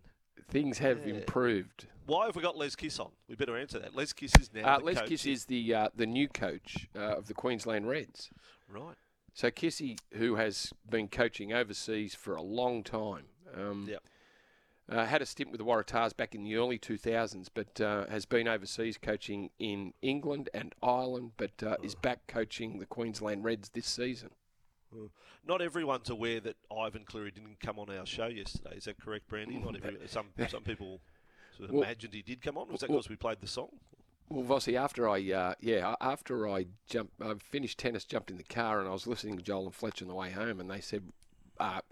things 0.48 0.78
have 0.78 1.06
Yeah. 1.06 1.14
improved. 1.14 1.86
why 2.06 2.26
have 2.26 2.36
we 2.36 2.42
got 2.42 2.56
Les 2.56 2.76
Kiss 2.76 2.98
on? 3.00 3.10
We 3.28 3.34
better 3.34 3.56
answer 3.56 3.78
that. 3.78 3.94
Les 3.94 4.12
Kiss 4.12 4.34
is 4.38 4.52
now 4.52 4.74
Uh, 4.74 4.78
the 4.78 4.84
Les 4.84 4.94
coach. 4.94 5.08
Kiss 5.08 5.26
is 5.26 5.44
the 5.46 5.74
uh, 5.74 5.88
the 5.94 6.06
new 6.06 6.28
coach 6.28 6.88
uh, 6.94 6.98
of 7.16 7.28
the 7.28 7.34
Queensland 7.34 7.88
Reds. 7.88 8.30
right. 8.68 8.96
So 9.36 9.50
Kissy, 9.50 9.98
who 10.12 10.36
has 10.36 10.72
been 10.88 11.08
coaching 11.08 11.52
overseas 11.52 12.14
for 12.14 12.36
a 12.36 12.42
long 12.42 12.84
time, 12.84 13.24
um, 13.52 13.86
Yep. 13.88 14.02
uh, 14.88 15.06
had 15.06 15.22
a 15.22 15.26
stint 15.26 15.50
with 15.50 15.58
the 15.58 15.64
Waratahs 15.64 16.16
back 16.16 16.36
in 16.36 16.44
the 16.44 16.54
early 16.54 16.78
2000s, 16.78 17.48
but 17.52 17.80
uh, 17.80 18.06
has 18.08 18.26
been 18.26 18.46
overseas 18.46 18.96
coaching 18.96 19.50
in 19.58 19.92
England 20.02 20.50
and 20.54 20.72
Ireland, 20.82 21.32
but 21.36 21.60
uh, 21.64 21.78
is 21.82 21.96
back 21.96 22.28
coaching 22.28 22.78
the 22.78 22.86
Queensland 22.86 23.42
Reds 23.44 23.70
this 23.70 23.86
season. 23.88 24.30
Not 25.46 25.60
everyone's 25.60 26.10
aware 26.10 26.40
that 26.40 26.56
Ivan 26.74 27.04
Cleary 27.04 27.30
didn't 27.30 27.60
come 27.60 27.78
on 27.78 27.90
our 27.90 28.06
show 28.06 28.26
yesterday. 28.26 28.76
Is 28.76 28.84
that 28.84 28.98
correct, 29.00 29.28
Brandy? 29.28 29.58
Not 29.58 29.76
every, 29.76 29.98
some 30.06 30.26
some 30.48 30.62
people 30.62 31.00
sort 31.56 31.68
of 31.68 31.74
Well- 31.74 31.84
imagined 31.84 32.14
he 32.14 32.22
did 32.22 32.42
come 32.42 32.56
on. 32.58 32.68
Was 32.68 32.80
that 32.80 32.90
well- 32.90 32.98
because 32.98 33.10
we 33.10 33.16
played 33.16 33.40
the 33.40 33.46
song? 33.46 33.68
Well, 34.30 34.42
Vossi, 34.44 34.74
after 34.74 35.06
I 35.06 35.30
uh, 35.32 35.54
yeah, 35.60 35.94
after 36.00 36.48
I 36.48 36.66
jumped, 36.88 37.20
I 37.20 37.34
finished 37.34 37.78
tennis, 37.78 38.04
jumped 38.06 38.30
in 38.30 38.38
the 38.38 38.42
car, 38.42 38.80
and 38.80 38.88
I 38.88 38.92
was 38.92 39.06
listening 39.06 39.36
to 39.36 39.42
Joel 39.42 39.66
and 39.66 39.74
Fletch 39.74 40.00
on 40.00 40.08
the 40.08 40.14
way 40.14 40.30
home, 40.30 40.60
and 40.60 40.70
they 40.70 40.80
said, 40.80 41.12
uh, 41.60 41.82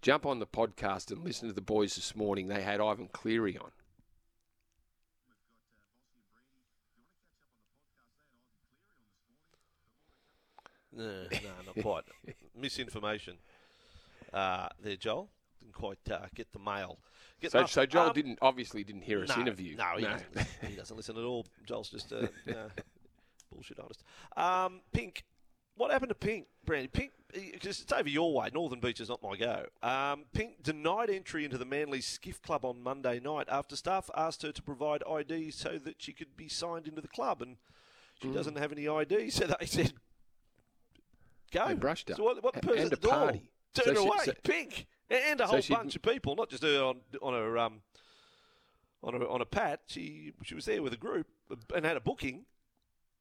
"Jump 0.00 0.24
on 0.24 0.38
the 0.38 0.46
podcast 0.46 1.10
and 1.10 1.24
listen 1.24 1.48
to 1.48 1.54
the 1.54 1.60
boys 1.60 1.96
this 1.96 2.14
morning." 2.14 2.46
They 2.46 2.62
had 2.62 2.80
Ivan 2.80 3.08
Cleary 3.08 3.58
on. 3.58 3.72
No, 10.94 11.04
no, 11.04 11.50
not 11.66 11.82
quite. 11.82 12.04
Misinformation. 12.56 13.36
Uh, 14.32 14.68
there, 14.82 14.96
Joel. 14.96 15.28
Didn't 15.60 15.74
quite 15.74 15.98
uh, 16.10 16.26
get 16.34 16.52
the 16.52 16.58
mail. 16.58 16.98
Get 17.40 17.52
So, 17.52 17.58
enough. 17.60 17.70
so 17.70 17.86
Joel 17.86 18.08
Um, 18.08 18.12
didn't 18.14 18.38
obviously 18.42 18.82
didn't 18.84 19.02
hear 19.02 19.22
us 19.22 19.28
no, 19.28 19.40
interview. 19.42 19.76
No, 19.76 19.84
he, 19.96 20.02
Doesn't, 20.04 20.34
listen. 20.34 20.48
he 20.68 20.76
doesn't 20.76 20.96
listen 20.96 21.16
at 21.16 21.24
all. 21.24 21.46
Joel's 21.66 21.88
just 21.90 22.10
a 22.12 22.24
uh, 22.48 22.68
bullshit 23.50 23.78
artist. 23.80 24.02
Um, 24.36 24.80
Pink, 24.92 25.24
what 25.76 25.90
happened 25.90 26.08
to 26.10 26.14
Pink, 26.14 26.46
Brandy? 26.64 26.88
Pink, 26.88 27.12
because 27.32 27.80
it's 27.80 27.92
over 27.92 28.08
your 28.08 28.34
way. 28.34 28.50
Northern 28.52 28.80
Beach 28.80 29.00
is 29.00 29.08
not 29.08 29.22
my 29.22 29.36
go. 29.36 29.66
Um, 29.82 30.24
Pink 30.32 30.62
denied 30.62 31.08
entry 31.10 31.44
into 31.44 31.58
the 31.58 31.64
Manly 31.64 32.00
Skiff 32.00 32.42
Club 32.42 32.64
on 32.64 32.82
Monday 32.82 33.20
night 33.20 33.46
after 33.50 33.76
staff 33.76 34.10
asked 34.16 34.42
her 34.42 34.52
to 34.52 34.62
provide 34.62 35.02
ID 35.08 35.50
so 35.52 35.78
that 35.84 35.96
she 36.02 36.12
could 36.12 36.36
be 36.36 36.48
signed 36.48 36.86
into 36.88 37.00
the 37.00 37.08
club, 37.08 37.40
and 37.40 37.56
she 38.20 38.28
Mm. 38.28 38.34
doesn't 38.34 38.58
have 38.58 38.72
any 38.72 38.88
ID. 38.88 39.30
So 39.30 39.46
they 39.58 39.66
said, 39.66 39.92
"Go." 41.52 41.68
They 41.68 41.74
brushed 41.74 42.08
her. 42.08 42.14
So 42.16 42.24
what, 42.24 42.42
what 42.42 42.54
the 42.54 42.60
person 42.60 42.84
and 42.84 42.92
a 42.92 42.96
door 42.96 43.12
party. 43.12 43.50
turned 43.74 43.96
So 43.96 44.02
she- 44.02 44.08
away. 44.08 44.18
so- 44.24 44.32
Pink 44.42 44.86
and 45.10 45.40
a 45.40 45.46
whole 45.46 45.60
she'd- 45.60 45.74
bunch 45.74 45.94
of 45.96 46.02
people, 46.02 46.34
not 46.36 46.48
just 46.50 46.62
her 46.62 46.82
on 46.82 47.00
on 47.20 47.32
her 47.34 47.58
um 47.58 47.82
on 49.02 49.14
a 49.14 49.26
on 49.28 49.40
a 49.40 49.46
pat. 49.46 49.80
She 49.86 50.32
she 50.42 50.54
was 50.54 50.64
there 50.64 50.82
with 50.82 50.92
a 50.92 50.96
group 50.98 51.26
and 51.74 51.84
had 51.84 51.96
a 51.96 52.00
booking. 52.00 52.46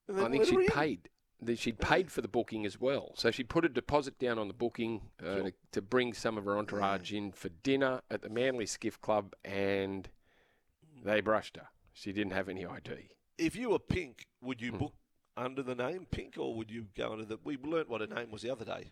I 0.10 0.30
think 0.30 0.46
she'd 0.46 0.68
paid. 0.68 1.10
She'd 1.56 1.80
paid 1.80 2.12
for 2.12 2.22
the 2.22 2.28
booking 2.28 2.66
as 2.68 2.80
well, 2.80 3.14
so 3.16 3.32
she 3.32 3.44
put 3.44 3.66
a 3.66 3.70
deposit 3.70 4.20
down 4.20 4.38
on 4.38 4.48
the 4.48 4.54
booking 4.54 5.10
uh, 5.20 5.24
Sure. 5.38 5.44
to, 5.46 5.54
to 5.72 5.82
bring 5.82 6.14
some 6.14 6.38
of 6.38 6.46
her 6.46 6.56
entourage 6.56 7.12
in 7.14 7.32
for 7.32 7.50
dinner 7.50 8.02
at 8.12 8.22
the 8.22 8.30
Manly 8.30 8.68
Skiff 8.68 9.02
Club, 9.02 9.34
and 9.44 10.08
they 11.04 11.20
brushed 11.20 11.56
her. 11.58 11.70
She 11.94 12.12
didn't 12.12 12.34
have 12.34 12.48
any 12.48 12.64
ID. 12.64 13.10
If 13.40 13.56
you 13.56 13.72
were 13.72 13.80
Pink, 13.80 14.28
would 14.42 14.62
you 14.62 14.72
book 14.72 14.94
under 15.42 15.64
the 15.64 15.76
name 15.76 16.08
Pink, 16.12 16.36
or 16.38 16.54
would 16.56 16.70
you 16.72 16.86
go 16.96 17.12
under 17.14 17.26
the? 17.26 17.38
We 17.44 17.58
learnt 17.58 17.90
what 17.90 18.02
her 18.02 18.08
name 18.08 18.32
was 18.32 18.42
the 18.44 18.50
other 18.52 18.66
day. 18.66 18.92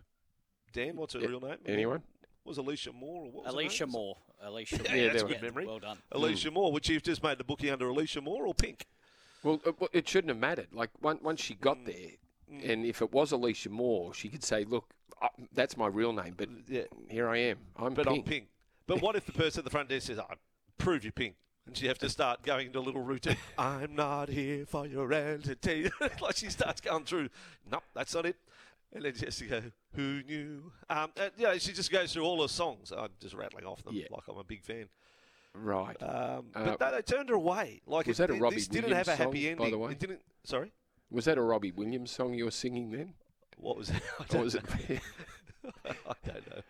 Dan, 0.74 0.96
what's 0.96 1.14
her 1.14 1.20
Yeah, 1.22 1.28
real 1.28 1.40
name? 1.42 1.58
anyone? 1.66 2.04
Was 2.46 2.58
Alicia 2.58 2.92
Moore 2.94 3.26
or 3.26 3.32
what? 3.32 3.46
Was 3.46 3.54
her 3.54 3.60
Alicia 3.60 3.86
name? 3.86 3.92
Moore. 3.94 4.18
Alicia 4.42 4.78
Yeah, 4.84 4.92
Moore. 4.96 5.08
that's 5.10 5.24
a 5.24 5.28
good 5.28 5.42
memory. 5.42 5.66
Well 5.68 5.80
done. 5.80 5.98
Alicia 6.12 6.52
Moore. 6.52 6.72
Would 6.72 6.86
she 6.86 6.94
have 6.94 7.04
just 7.04 7.22
made 7.24 7.38
the 7.38 7.44
booking 7.44 7.70
under 7.70 7.88
Alicia 7.88 8.22
Moore 8.22 8.46
or 8.48 8.54
Pink? 8.54 8.86
Well, 9.44 9.62
it, 9.66 9.76
it 9.94 10.10
shouldn't 10.10 10.30
have 10.30 10.38
mattered. 10.38 10.68
Like 10.74 10.90
once 11.02 11.22
once 11.22 11.42
she 11.42 11.56
Mm. 11.56 11.62
got 11.62 11.86
there, 11.86 12.12
and 12.64 12.86
if 12.86 13.02
it 13.02 13.12
was 13.12 13.32
Alicia 13.32 13.70
Moore, 13.70 14.14
she 14.14 14.30
could 14.30 14.44
say, 14.44 14.64
"Look, 14.64 14.86
uh, 15.22 15.28
that's 15.54 15.78
my 15.78 15.88
real 15.88 16.14
name, 16.14 16.34
but 16.38 16.50
Yeah. 16.68 16.84
here 17.10 17.30
I 17.30 17.38
am. 17.38 17.60
I'm 17.78 17.94
But 17.94 18.08
pink." 18.08 18.18
I'm 18.20 18.24
pink. 18.24 18.48
But 18.88 19.02
what 19.02 19.16
if 19.16 19.26
the 19.26 19.32
person 19.34 19.60
at 19.60 19.66
the 19.66 19.70
front 19.70 19.90
desk 19.90 20.08
says, 20.08 20.20
"I 20.20 20.34
prove 20.78 21.04
you're 21.04 21.12
pink," 21.14 21.36
and 21.70 21.78
she 21.78 21.88
have 21.88 22.00
to 22.00 22.10
start 22.10 22.42
going 22.44 22.68
into 22.68 22.80
a 22.80 22.82
little 22.82 23.02
routine? 23.02 23.38
I'm 23.58 23.96
not 23.96 24.28
here 24.30 24.66
for 24.66 24.86
your 24.88 25.12
entertainment. 25.14 25.94
like 26.22 26.36
she 26.38 26.50
starts 26.50 26.82
going 26.82 27.06
through. 27.06 27.30
Nope, 27.72 27.84
that's 27.94 28.14
not 28.16 28.26
it. 28.26 28.36
And 28.92 29.06
then 29.06 29.14
she 29.14 29.26
has 29.26 29.38
to 29.38 29.46
go, 29.46 29.62
"Who 29.96 30.24
knew?" 30.24 30.72
Um, 30.90 31.12
and, 31.16 31.32
you 31.38 31.44
know, 31.44 31.58
she 31.60 31.74
just 31.74 31.92
goes 31.92 32.12
through 32.12 32.24
all 32.24 32.42
her 32.42 32.48
songs. 32.48 32.92
I'm 32.92 33.10
just 33.22 33.36
rattling 33.36 33.66
off 33.66 33.84
them 33.84 33.94
Yeah. 33.96 34.08
like 34.10 34.24
I'm 34.28 34.38
a 34.38 34.44
big 34.44 34.64
fan. 34.64 34.90
Right. 35.54 35.96
Um, 36.02 36.48
Uh, 36.56 36.76
but 36.76 36.80
no, 36.80 36.92
they 36.96 37.02
turned 37.04 37.30
her 37.30 37.36
away. 37.36 37.82
Like 37.86 38.08
was 38.08 38.20
it, 38.20 38.28
that 38.28 38.36
a 38.36 38.40
Robbie 38.40 38.56
this 38.56 38.68
didn't 38.68 38.90
Williams 38.90 39.08
have 39.08 39.20
a 39.20 39.24
happy 39.24 39.44
song, 39.44 39.52
ending. 39.52 39.66
by 39.66 39.70
the 39.70 39.78
way? 39.78 39.92
It 39.92 40.00
didn't. 40.00 40.22
Sorry, 40.44 40.72
was 41.12 41.26
that 41.26 41.38
a 41.38 41.42
Robbie 41.42 41.72
Williams 41.72 42.10
song 42.12 42.34
you 42.34 42.46
were 42.46 42.52
singing 42.52 42.90
then, 42.92 43.14
what 43.58 43.78
was 43.78 43.92
it? 43.92 44.02
I 44.20 44.24
don't 44.28 44.44
was 44.44 44.56
it? 44.56 44.64
know. 44.68 45.00
I 45.86 46.14
don't 46.26 46.50
know. 46.50 46.62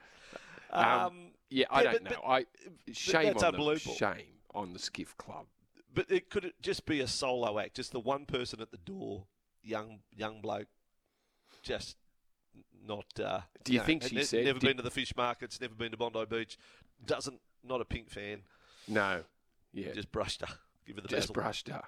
Um, 0.71 0.85
Um, 1.07 1.17
yeah, 1.49 1.65
I 1.69 1.83
Yeah, 1.83 1.91
don't 1.93 2.03
but- 2.03 2.11
know. 2.11 2.21
I 2.25 2.45
shame 2.91 3.37
on 3.37 3.53
them. 3.65 3.77
Shame 3.77 4.25
on 4.53 4.73
the 4.73 4.79
Skiff 4.79 5.15
Club. 5.17 5.45
But 5.93 6.09
it 6.11 6.29
could 6.29 6.45
it 6.45 6.55
just 6.61 6.85
be 6.85 6.99
a 6.99 7.07
solo 7.07 7.57
act, 7.59 7.75
just 7.75 7.91
the 7.91 7.99
one 7.99 8.25
person 8.25 8.61
at 8.61 8.71
the 8.71 8.77
door, 8.77 9.25
young 9.63 9.99
young 10.15 10.41
bloke, 10.41 10.67
just 11.63 11.97
not. 12.85 13.05
Uh, 13.19 13.41
Do 13.63 13.73
you 13.73 13.79
know, 13.79 13.85
think 13.85 14.03
she 14.03 14.15
ne- 14.15 14.23
said- 14.23 14.45
never 14.45 14.59
did- 14.59 14.67
been 14.67 14.77
to 14.77 14.83
the 14.83 14.91
fish 14.91 15.15
markets, 15.15 15.59
never 15.59 15.73
been 15.75 15.91
to 15.91 15.97
Bondi 15.97 16.25
Beach, 16.25 16.57
doesn't 17.03 17.41
not 17.63 17.81
a 17.81 17.85
pink 17.85 18.09
fan, 18.09 18.43
No. 18.87 19.23
Yeah. 19.73 19.91
just 19.93 20.11
brushed 20.11 20.41
her. 20.41 20.47
Give 20.85 20.95
her 20.95 21.01
the 21.01 21.07
just 21.07 21.23
bezel. 21.29 21.33
brushed 21.33 21.67
her. 21.67 21.83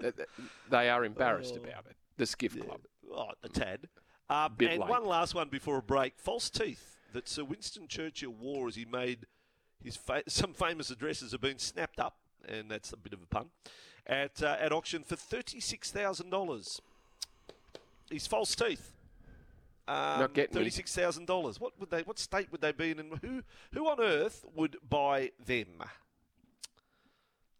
Th- 0.00 0.14
th- 0.16 0.28
they 0.70 0.88
are 0.90 1.04
embarrassed 1.04 1.56
about 1.56 1.86
it. 1.86 1.96
The 2.16 2.26
Skiff 2.26 2.54
Yeah. 2.54 2.64
Club. 2.64 2.82
Oh, 3.10 3.30
a 3.42 3.48
tad. 3.48 3.88
Um, 4.28 4.54
and 4.60 4.60
late. 4.60 4.80
one 4.80 5.04
last 5.04 5.34
one 5.34 5.48
before 5.48 5.78
a 5.78 5.82
break. 5.82 6.18
False 6.18 6.48
teeth 6.50 6.96
that 7.12 7.28
Sir 7.28 7.44
Winston 7.44 7.88
Churchill 7.88 8.30
wore 8.32 8.68
as 8.68 8.76
he 8.76 8.84
made 8.84 9.26
his 9.84 9.96
fa- 9.96 10.22
some 10.28 10.52
famous 10.52 10.90
addresses 10.90 11.32
have 11.32 11.40
been 11.40 11.58
snapped 11.58 12.00
up, 12.00 12.16
and 12.48 12.70
that's 12.70 12.92
a 12.92 12.96
bit 12.96 13.12
of 13.12 13.22
a 13.22 13.26
pun, 13.26 13.46
at 14.06 14.42
uh, 14.42 14.56
at 14.58 14.72
auction 14.72 15.02
for 15.02 15.16
thirty 15.16 15.60
six 15.60 15.90
thousand 15.90 16.30
dollars. 16.30 16.80
His 18.10 18.26
false 18.26 18.54
teeth. 18.54 18.92
Um, 19.88 20.20
Not 20.20 20.34
getting 20.34 20.54
thirty-six 20.54 20.94
thousand 20.94 21.26
dollars. 21.26 21.60
What 21.60 21.72
would 21.80 21.90
they? 21.90 22.02
What 22.02 22.18
state 22.18 22.52
would 22.52 22.60
they 22.60 22.72
be 22.72 22.92
in? 22.92 23.00
And 23.00 23.18
who? 23.20 23.42
Who 23.72 23.88
on 23.88 24.00
earth 24.00 24.44
would 24.54 24.76
buy 24.88 25.32
them? 25.44 25.82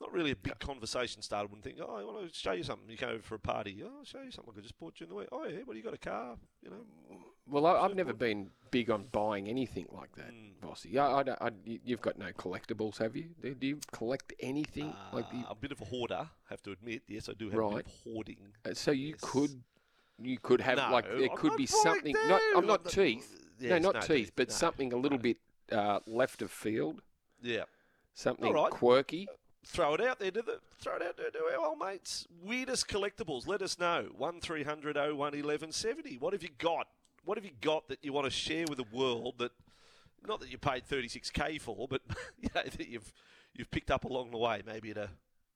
Not 0.02 0.12
really 0.12 0.32
a 0.32 0.36
big 0.36 0.58
conversation 0.58 1.22
starter. 1.22 1.46
Wouldn't 1.46 1.62
think. 1.64 1.78
Oh, 1.80 1.94
I 1.96 2.02
want 2.04 2.28
to 2.28 2.36
show 2.38 2.52
you 2.52 2.64
something. 2.64 2.90
You 2.90 2.96
came 2.96 3.10
over 3.10 3.22
for 3.22 3.36
a 3.36 3.38
party. 3.38 3.82
Oh, 3.84 3.90
I'll 4.00 4.04
show 4.04 4.20
you 4.20 4.32
something. 4.32 4.52
I 4.52 4.54
could 4.56 4.64
just 4.64 4.78
bought 4.78 4.98
you 4.98 5.04
in 5.04 5.10
the 5.10 5.14
way. 5.14 5.26
Oh 5.30 5.44
yeah. 5.44 5.58
What 5.64 5.74
do 5.74 5.78
you 5.78 5.84
got? 5.84 5.94
A 5.94 5.98
car? 5.98 6.34
You 6.60 6.70
know. 6.70 7.16
Well, 7.48 7.66
I, 7.66 7.78
I've 7.80 7.94
never 7.94 8.12
been 8.12 8.50
big 8.72 8.90
on 8.90 9.04
buying 9.12 9.48
anything 9.48 9.86
like 9.90 10.14
that, 10.16 10.30
Hmm. 10.32 10.66
Vossi. 10.66 10.86
Yeah, 10.90 11.06
I, 11.08 11.20
I, 11.46 11.50
you- 11.64 11.80
you've 11.84 12.00
got 12.00 12.16
no 12.18 12.26
collectibles, 12.32 12.98
have 12.98 13.14
you? 13.16 13.26
Do, 13.40 13.54
do 13.54 13.66
you 13.66 13.78
collect 13.92 14.32
anything 14.40 14.92
like 15.12 15.30
the? 15.30 15.38
Uh, 15.38 15.50
a 15.50 15.54
bit 15.54 15.70
of 15.72 15.80
a 15.80 15.84
hoarder. 15.84 16.28
Have 16.50 16.62
to 16.62 16.72
admit. 16.72 17.02
Yes, 17.08 17.28
I 17.28 17.32
do 17.34 17.46
have 17.50 17.58
a 17.58 17.62
Right. 17.62 17.76
bit 17.76 17.86
of 17.86 17.92
hoarding. 18.04 18.36
Uh, 18.64 18.74
So 18.74 18.90
you 18.90 19.08
Yes. 19.10 19.20
could, 19.22 19.62
you 20.20 20.38
could 20.38 20.60
have 20.60 20.78
No, 20.78 20.90
like 20.90 21.04
there 21.06 21.30
I'm 21.30 21.36
could 21.36 21.56
be 21.56 21.66
something. 21.66 22.14
Not, 22.28 22.40
I'm 22.56 22.66
not 22.66 22.84
No, 22.84 22.90
teeth. 22.90 23.28
yes, 23.60 23.70
no, 23.70 23.78
not 23.78 23.94
no 23.94 24.00
teeth, 24.00 24.08
teeth, 24.26 24.32
but 24.34 24.48
no, 24.48 24.54
something 24.54 24.92
a 24.92 24.96
little 24.96 25.18
bit 25.18 25.36
uh, 25.70 26.00
left 26.06 26.42
of 26.42 26.50
field, 26.50 27.02
Yeah. 27.42 27.64
something 28.14 28.52
right. 28.52 28.70
quirky. 28.70 29.28
Throw 29.64 29.94
it 29.94 30.00
out 30.00 30.18
there 30.18 30.30
to 30.30 30.42
the 30.42 30.60
throw 30.78 30.96
it 30.96 31.02
out 31.02 31.16
there 31.16 31.30
to 31.30 31.38
our 31.58 31.66
old 31.66 31.78
mates. 31.78 32.26
Weirdest 32.42 32.88
collectibles. 32.88 33.46
Let 33.46 33.62
us 33.62 33.78
know. 33.78 34.08
One 34.16 34.40
01 34.40 34.64
1170 35.16 36.18
What 36.18 36.32
have 36.32 36.42
you 36.42 36.50
got? 36.58 36.88
What 37.24 37.38
have 37.38 37.44
you 37.44 37.52
got 37.60 37.88
that 37.88 37.98
you 38.02 38.12
want 38.12 38.24
to 38.26 38.30
share 38.30 38.64
with 38.68 38.78
the 38.78 38.96
world 38.96 39.34
that 39.38 39.52
not 40.26 40.40
that 40.40 40.50
you 40.50 40.58
paid 40.58 40.84
thirty 40.86 41.08
six 41.08 41.30
K 41.30 41.58
for, 41.58 41.86
but 41.88 42.02
you 42.40 42.48
know, 42.54 42.62
that 42.62 42.88
you've 42.88 43.12
you've 43.54 43.70
picked 43.70 43.90
up 43.90 44.04
along 44.04 44.30
the 44.30 44.38
way, 44.38 44.62
maybe 44.66 44.90
at 44.90 44.96
a 44.96 45.10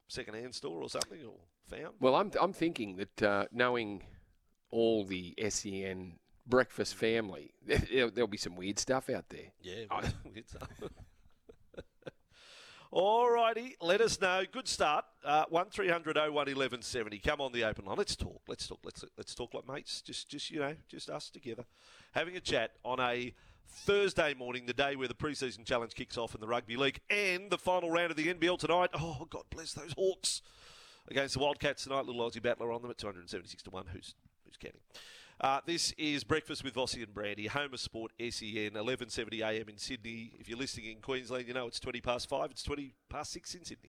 second 0.09 0.35
hand 0.35 0.55
store 0.55 0.83
or 0.83 0.89
something 0.89 1.21
or 1.25 1.35
found? 1.67 1.95
Well, 2.01 2.15
I'm 2.15 2.31
I'm 2.41 2.53
thinking 2.53 2.97
that 2.97 3.23
uh, 3.23 3.47
knowing 3.53 4.03
all 4.71 5.05
the 5.05 5.35
SEN 5.49 6.15
breakfast 6.47 6.95
family, 6.95 7.53
there, 7.67 8.11
there'll 8.11 8.29
be 8.29 8.37
some 8.37 8.57
weird 8.57 8.79
stuff 8.79 9.11
out 9.11 9.29
there. 9.29 9.53
Yeah, 9.61 9.85
weird 9.91 10.15
it's 10.35 10.55
All 12.99 13.31
righty, 13.31 13.77
let 13.83 14.01
us 14.01 14.23
know. 14.23 14.45
Good 14.51 14.67
start. 14.67 15.05
Uh, 15.23 15.45
one 15.51 15.67
1170 15.67 17.19
Come 17.19 17.43
on 17.43 17.53
the 17.53 17.63
open 17.65 17.85
line. 17.85 17.99
Let's 17.99 18.17
talk. 18.17 18.41
Let's 18.49 18.67
talk. 18.67 18.79
Let's 18.83 19.05
let's 19.19 19.35
talk 19.35 19.53
like 19.53 19.69
mates. 19.69 20.01
Just 20.01 20.31
just 20.31 20.51
you 20.51 20.61
know, 20.61 20.75
just 20.89 21.11
us 21.11 21.29
together, 21.29 21.67
having 22.13 22.39
a 22.39 22.41
chat 22.41 22.71
on 22.87 22.99
a 22.99 23.35
Thursday 23.69 24.33
morning, 24.33 24.65
the 24.65 24.73
day 24.73 24.97
where 24.97 25.09
the 25.09 25.15
preseason 25.15 25.67
challenge 25.67 25.93
kicks 25.93 26.17
off 26.17 26.35
in 26.35 26.41
the 26.41 26.47
rugby 26.47 26.79
league 26.79 27.01
and 27.11 27.51
the 27.51 27.59
final 27.59 27.91
round 27.91 28.13
of 28.13 28.17
the 28.17 28.33
NBL 28.33 28.59
tonight. 28.59 28.89
Oh, 28.95 29.27
God 29.29 29.45
bless 29.51 29.75
those 29.75 29.93
Hawks 29.93 30.41
against 31.07 31.35
the 31.35 31.41
Wildcats 31.41 31.85
tonight. 31.85 32.07
Little 32.07 32.27
Aussie 32.27 32.43
battler 32.43 32.73
on 32.73 32.81
them 32.81 32.91
at 32.91 32.97
276 32.97 33.63
to 33.65 33.71
one. 33.71 33.85
Who's 33.93 34.15
who's 34.47 34.57
counting? 34.57 34.81
Uh, 35.39 35.61
this 35.67 35.93
is 35.99 36.25
Breakfast 36.25 36.65
with 36.65 36.75
Vossi 36.75 37.03
and 37.03 37.13
Brandy, 37.13 37.47
home 37.47 37.75
of 37.75 37.81
sport 37.81 38.11
SEN, 38.19 38.71
11.70am 38.71 39.69
in 39.69 39.77
Sydney. 39.77 40.33
If 40.39 40.49
you're 40.49 40.57
listening 40.57 40.93
in 40.93 41.03
Queensland, 41.03 41.47
you 41.47 41.53
know 41.53 41.67
it's 41.67 41.79
20 41.79 42.01
past 42.01 42.27
5. 42.31 42.53
It's 42.53 42.63
20 42.63 42.95
past 43.11 43.33
6 43.33 43.55
in 43.55 43.65
Sydney. 43.67 43.83